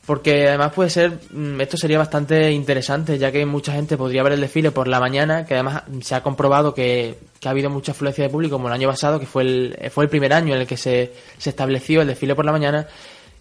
Porque 0.06 0.48
además 0.48 0.72
puede 0.72 0.90
ser, 0.90 1.18
mm, 1.30 1.60
esto 1.60 1.76
sería 1.78 1.98
bastante 1.98 2.50
interesante, 2.52 3.18
ya 3.18 3.32
que 3.32 3.46
mucha 3.46 3.72
gente 3.72 3.96
podría 3.96 4.22
ver 4.22 4.34
el 4.34 4.40
desfile 4.40 4.70
por 4.70 4.86
la 4.86 5.00
mañana, 5.00 5.46
que 5.46 5.54
además 5.54 5.82
se 6.02 6.14
ha 6.14 6.22
comprobado 6.22 6.74
que, 6.74 7.14
que 7.40 7.48
ha 7.48 7.52
habido 7.52 7.70
mucha 7.70 7.92
afluencia 7.92 8.24
de 8.24 8.30
público, 8.30 8.56
como 8.56 8.68
el 8.68 8.74
año 8.74 8.88
pasado, 8.88 9.18
que 9.18 9.26
fue 9.26 9.42
el, 9.42 9.78
fue 9.90 10.04
el 10.04 10.10
primer 10.10 10.32
año 10.34 10.54
en 10.54 10.60
el 10.60 10.66
que 10.66 10.76
se, 10.76 11.12
se 11.38 11.50
estableció 11.50 12.02
el 12.02 12.08
desfile 12.08 12.34
por 12.34 12.44
la 12.44 12.52
mañana, 12.52 12.86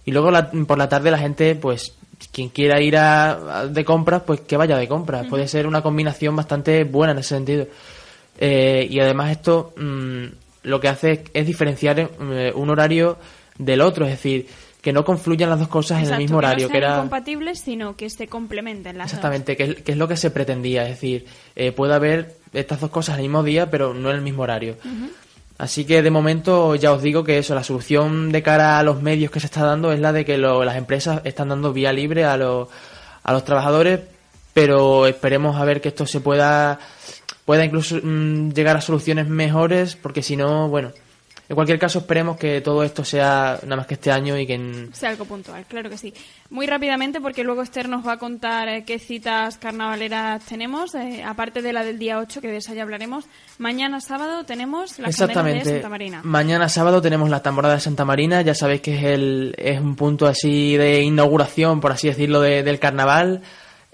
y 0.06 0.12
luego 0.12 0.32
la- 0.32 0.50
por 0.52 0.78
la 0.78 0.88
tarde 0.90 1.12
la 1.12 1.18
gente, 1.18 1.56
pues, 1.56 1.94
quien 2.32 2.48
quiera 2.50 2.82
ir 2.82 2.96
a, 2.98 3.60
a- 3.60 3.68
de 3.68 3.84
compras, 3.86 4.22
pues 4.26 4.40
que 4.42 4.56
vaya 4.58 4.78
de 4.78 4.88
compras. 4.88 5.28
Puede 5.28 5.48
ser 5.50 5.68
una 5.68 5.82
combinación 5.82 6.36
bastante 6.36 6.84
buena 6.86 7.12
en 7.12 7.20
ese 7.20 7.30
sentido. 7.36 7.68
Eh, 8.40 8.88
y 8.90 9.00
además 9.00 9.32
esto 9.32 9.74
mm, 9.78 10.24
lo 10.64 10.80
que 10.80 10.88
hace 10.88 11.12
es, 11.12 11.20
es 11.34 11.46
diferenciar 11.48 12.00
eh, 12.00 12.52
un 12.56 12.70
horario 12.70 13.18
del 13.58 13.82
otro, 13.82 14.06
es 14.06 14.12
decir, 14.12 14.48
que 14.84 14.94
no 14.94 15.04
confluyan 15.04 15.50
las 15.50 15.58
dos 15.60 15.70
cosas 15.70 16.04
en 16.04 16.14
el 16.14 16.20
mismo 16.20 16.38
horario, 16.38 16.68
que 16.68 16.74
no 16.74 16.80
sean 16.80 16.84
era 16.92 16.96
incompatibles, 16.98 17.60
sino 17.60 17.96
que 17.96 18.10
se 18.12 18.28
complementen 18.28 18.98
las 19.00 19.08
dos. 19.08 19.14
exactamente, 19.14 19.58
que 19.58 19.64
es, 19.64 19.76
que 19.82 19.94
es 19.94 19.98
lo 19.98 20.08
que 20.08 20.18
se 20.18 20.30
pretendía, 20.30 20.84
es 20.84 20.90
decir, 20.90 21.26
eh, 21.56 21.72
puede 21.72 21.94
haber 21.96 22.36
estas 22.54 22.82
dos 22.82 22.92
cosas 22.92 23.16
el 23.16 23.22
mismo 23.24 23.42
día, 23.44 23.72
pero 23.72 23.96
no 23.96 24.10
en 24.12 24.18
el 24.18 24.22
mismo 24.22 24.44
horario. 24.44 24.76
Así 25.58 25.86
que 25.86 26.02
de 26.02 26.10
momento 26.12 26.76
ya 26.76 26.92
os 26.92 27.02
digo 27.02 27.24
que 27.24 27.38
eso, 27.38 27.56
la 27.56 27.64
solución 27.64 28.32
de 28.32 28.44
cara 28.44 28.78
a 28.80 28.84
los 28.84 29.02
medios 29.02 29.32
que 29.32 29.40
se 29.40 29.46
está 29.46 29.64
dando 29.64 29.92
es 29.94 30.00
la 30.00 30.12
de 30.12 30.26
que 30.26 30.38
lo- 30.38 30.64
las 30.66 30.76
empresas 30.76 31.22
están 31.24 31.50
dando 31.50 31.72
vía 31.74 31.94
libre 31.94 32.26
a, 32.26 32.36
los 32.38 32.68
a 33.24 33.32
los 33.32 33.46
trabajadores, 33.46 34.02
pero 34.54 35.08
esperemos 35.08 35.56
a 35.56 35.64
ver 35.66 35.80
que 35.80 35.90
esto 35.90 36.06
se 36.06 36.20
pueda, 36.20 36.80
pueda 37.46 37.64
incluso 37.64 37.96
mm, 38.04 38.50
llegar 38.52 38.76
a 38.78 38.82
soluciones 38.82 39.28
mejores, 39.30 39.96
porque 39.96 40.22
si 40.22 40.36
no, 40.36 40.68
bueno, 40.68 40.92
en 41.54 41.56
cualquier 41.56 41.78
caso 41.80 42.00
esperemos 42.00 42.36
que 42.38 42.62
todo 42.62 42.84
esto 42.84 43.06
sea 43.06 43.60
nada 43.64 43.76
más 43.78 43.88
que 43.88 43.94
este 43.94 44.12
año 44.12 44.38
y 44.38 44.46
que 44.48 44.56
en- 44.56 44.94
Sea 44.94 45.10
algo 45.12 45.26
puntual, 45.26 45.64
claro 45.68 45.90
que 45.90 45.98
sí. 45.98 46.14
Muy 46.50 46.66
rápidamente, 46.68 47.22
porque 47.22 47.44
luego 47.44 47.62
Esther 47.62 47.88
nos 47.90 48.06
va 48.06 48.14
a 48.14 48.18
contar 48.18 48.68
eh, 48.70 48.84
qué 48.86 49.00
citas 49.00 49.58
carnavaleras 49.58 50.44
tenemos, 50.46 50.94
eh, 50.96 51.24
aparte 51.26 51.62
de 51.62 51.74
la 51.74 51.84
del 51.84 52.00
día 52.00 52.20
8, 52.20 52.42
que 52.42 52.48
de 52.50 52.58
esa 52.58 52.74
ya 52.74 52.84
hablaremos. 52.84 53.26
Mañana 53.58 54.02
sábado 54.02 54.44
tenemos 54.46 54.98
la 55.00 55.06
candela 55.06 55.08
de 55.08 55.10
Exactamente. 55.12 55.70
Santa 55.70 55.90
Marina. 55.90 56.22
Mañana 56.24 56.70
sábado 56.70 57.02
tenemos 57.02 57.30
la 57.30 57.42
temporada 57.42 57.76
de 57.76 57.80
Santa 57.82 58.06
Marina. 58.06 58.42
Ya 58.42 58.56
sabéis 58.56 58.82
que 58.82 58.96
es, 58.98 59.04
el, 59.04 59.56
es 59.58 59.80
un 59.80 59.96
punto 59.96 60.28
así 60.28 60.76
de 60.78 61.02
inauguración, 61.02 61.80
por 61.80 61.92
así 61.92 62.08
decirlo, 62.08 62.42
de- 62.42 62.64
del 62.64 62.80
carnaval. 62.80 63.42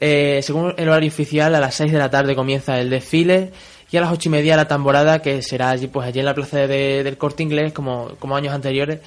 Eh, 0.02 0.40
según 0.44 0.74
el 0.78 0.88
horario 0.88 1.10
oficial, 1.10 1.54
a 1.56 1.60
las 1.60 1.76
6 1.76 1.92
de 1.92 1.98
la 1.98 2.10
tarde 2.10 2.34
comienza 2.36 2.80
el 2.80 2.90
desfile 2.90 3.52
y 3.92 3.98
a 3.98 4.02
las 4.02 4.12
ocho 4.12 4.30
y 4.30 4.32
media 4.32 4.56
la 4.56 4.68
tamborada, 4.68 5.22
que 5.22 5.42
será 5.42 5.70
allí, 5.72 5.88
pues 5.88 6.08
allí 6.08 6.20
en 6.20 6.26
la 6.26 6.34
plaza 6.36 6.58
de- 6.68 7.04
del 7.04 7.18
Corte 7.18 7.44
Inglés, 7.44 7.74
como, 7.74 8.10
como 8.20 8.36
años 8.36 8.54
anteriores. 8.54 9.00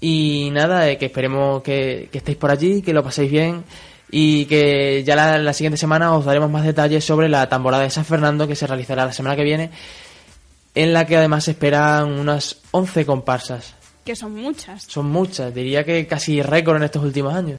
Y 0.00 0.50
nada, 0.52 0.88
eh, 0.90 0.98
que 0.98 1.06
esperemos 1.06 1.62
que, 1.62 2.08
que 2.12 2.18
estéis 2.18 2.36
por 2.36 2.50
allí, 2.50 2.82
que 2.82 2.92
lo 2.92 3.02
paséis 3.02 3.30
bien 3.30 3.64
y 4.10 4.44
que 4.46 5.02
ya 5.04 5.16
la, 5.16 5.38
la 5.38 5.52
siguiente 5.52 5.76
semana 5.78 6.14
os 6.14 6.24
daremos 6.24 6.50
más 6.50 6.64
detalles 6.64 7.04
sobre 7.04 7.28
la 7.28 7.48
tamborada 7.48 7.82
de 7.82 7.90
San 7.90 8.04
Fernando 8.04 8.46
que 8.46 8.54
se 8.54 8.66
realizará 8.66 9.04
la 9.06 9.12
semana 9.12 9.34
que 9.36 9.42
viene 9.42 9.70
en 10.74 10.92
la 10.92 11.06
que 11.06 11.16
además 11.16 11.44
se 11.44 11.52
esperan 11.52 12.12
unas 12.18 12.58
11 12.70 13.06
comparsas. 13.06 13.74
Que 14.04 14.14
son 14.14 14.34
muchas. 14.34 14.84
Son 14.84 15.06
muchas, 15.06 15.52
diría 15.54 15.82
que 15.84 16.06
casi 16.06 16.40
récord 16.42 16.76
en 16.76 16.82
estos 16.84 17.02
últimos 17.02 17.34
años. 17.34 17.58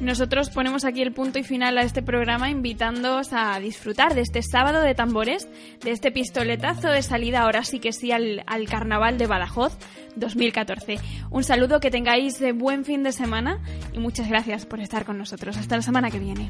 Nosotros 0.00 0.48
ponemos 0.48 0.84
aquí 0.84 1.02
el 1.02 1.12
punto 1.12 1.38
y 1.38 1.42
final 1.42 1.76
a 1.76 1.82
este 1.82 2.02
programa 2.02 2.48
invitándoos 2.48 3.32
a 3.32 3.60
disfrutar 3.60 4.14
de 4.14 4.22
este 4.22 4.42
sábado 4.42 4.80
de 4.80 4.94
tambores, 4.94 5.46
de 5.82 5.90
este 5.90 6.10
pistoletazo 6.10 6.88
de 6.88 7.02
salida 7.02 7.42
ahora 7.42 7.64
sí 7.64 7.80
que 7.80 7.92
sí 7.92 8.10
al, 8.10 8.42
al 8.46 8.66
Carnaval 8.66 9.18
de 9.18 9.26
Badajoz 9.26 9.76
2014. 10.16 10.98
Un 11.30 11.44
saludo, 11.44 11.80
que 11.80 11.90
tengáis 11.90 12.38
de 12.38 12.52
buen 12.52 12.84
fin 12.84 13.02
de 13.02 13.12
semana 13.12 13.58
y 13.92 13.98
muchas 13.98 14.28
gracias 14.28 14.64
por 14.64 14.80
estar 14.80 15.04
con 15.04 15.18
nosotros. 15.18 15.56
Hasta 15.56 15.76
la 15.76 15.82
semana 15.82 16.10
que 16.10 16.18
viene. 16.18 16.48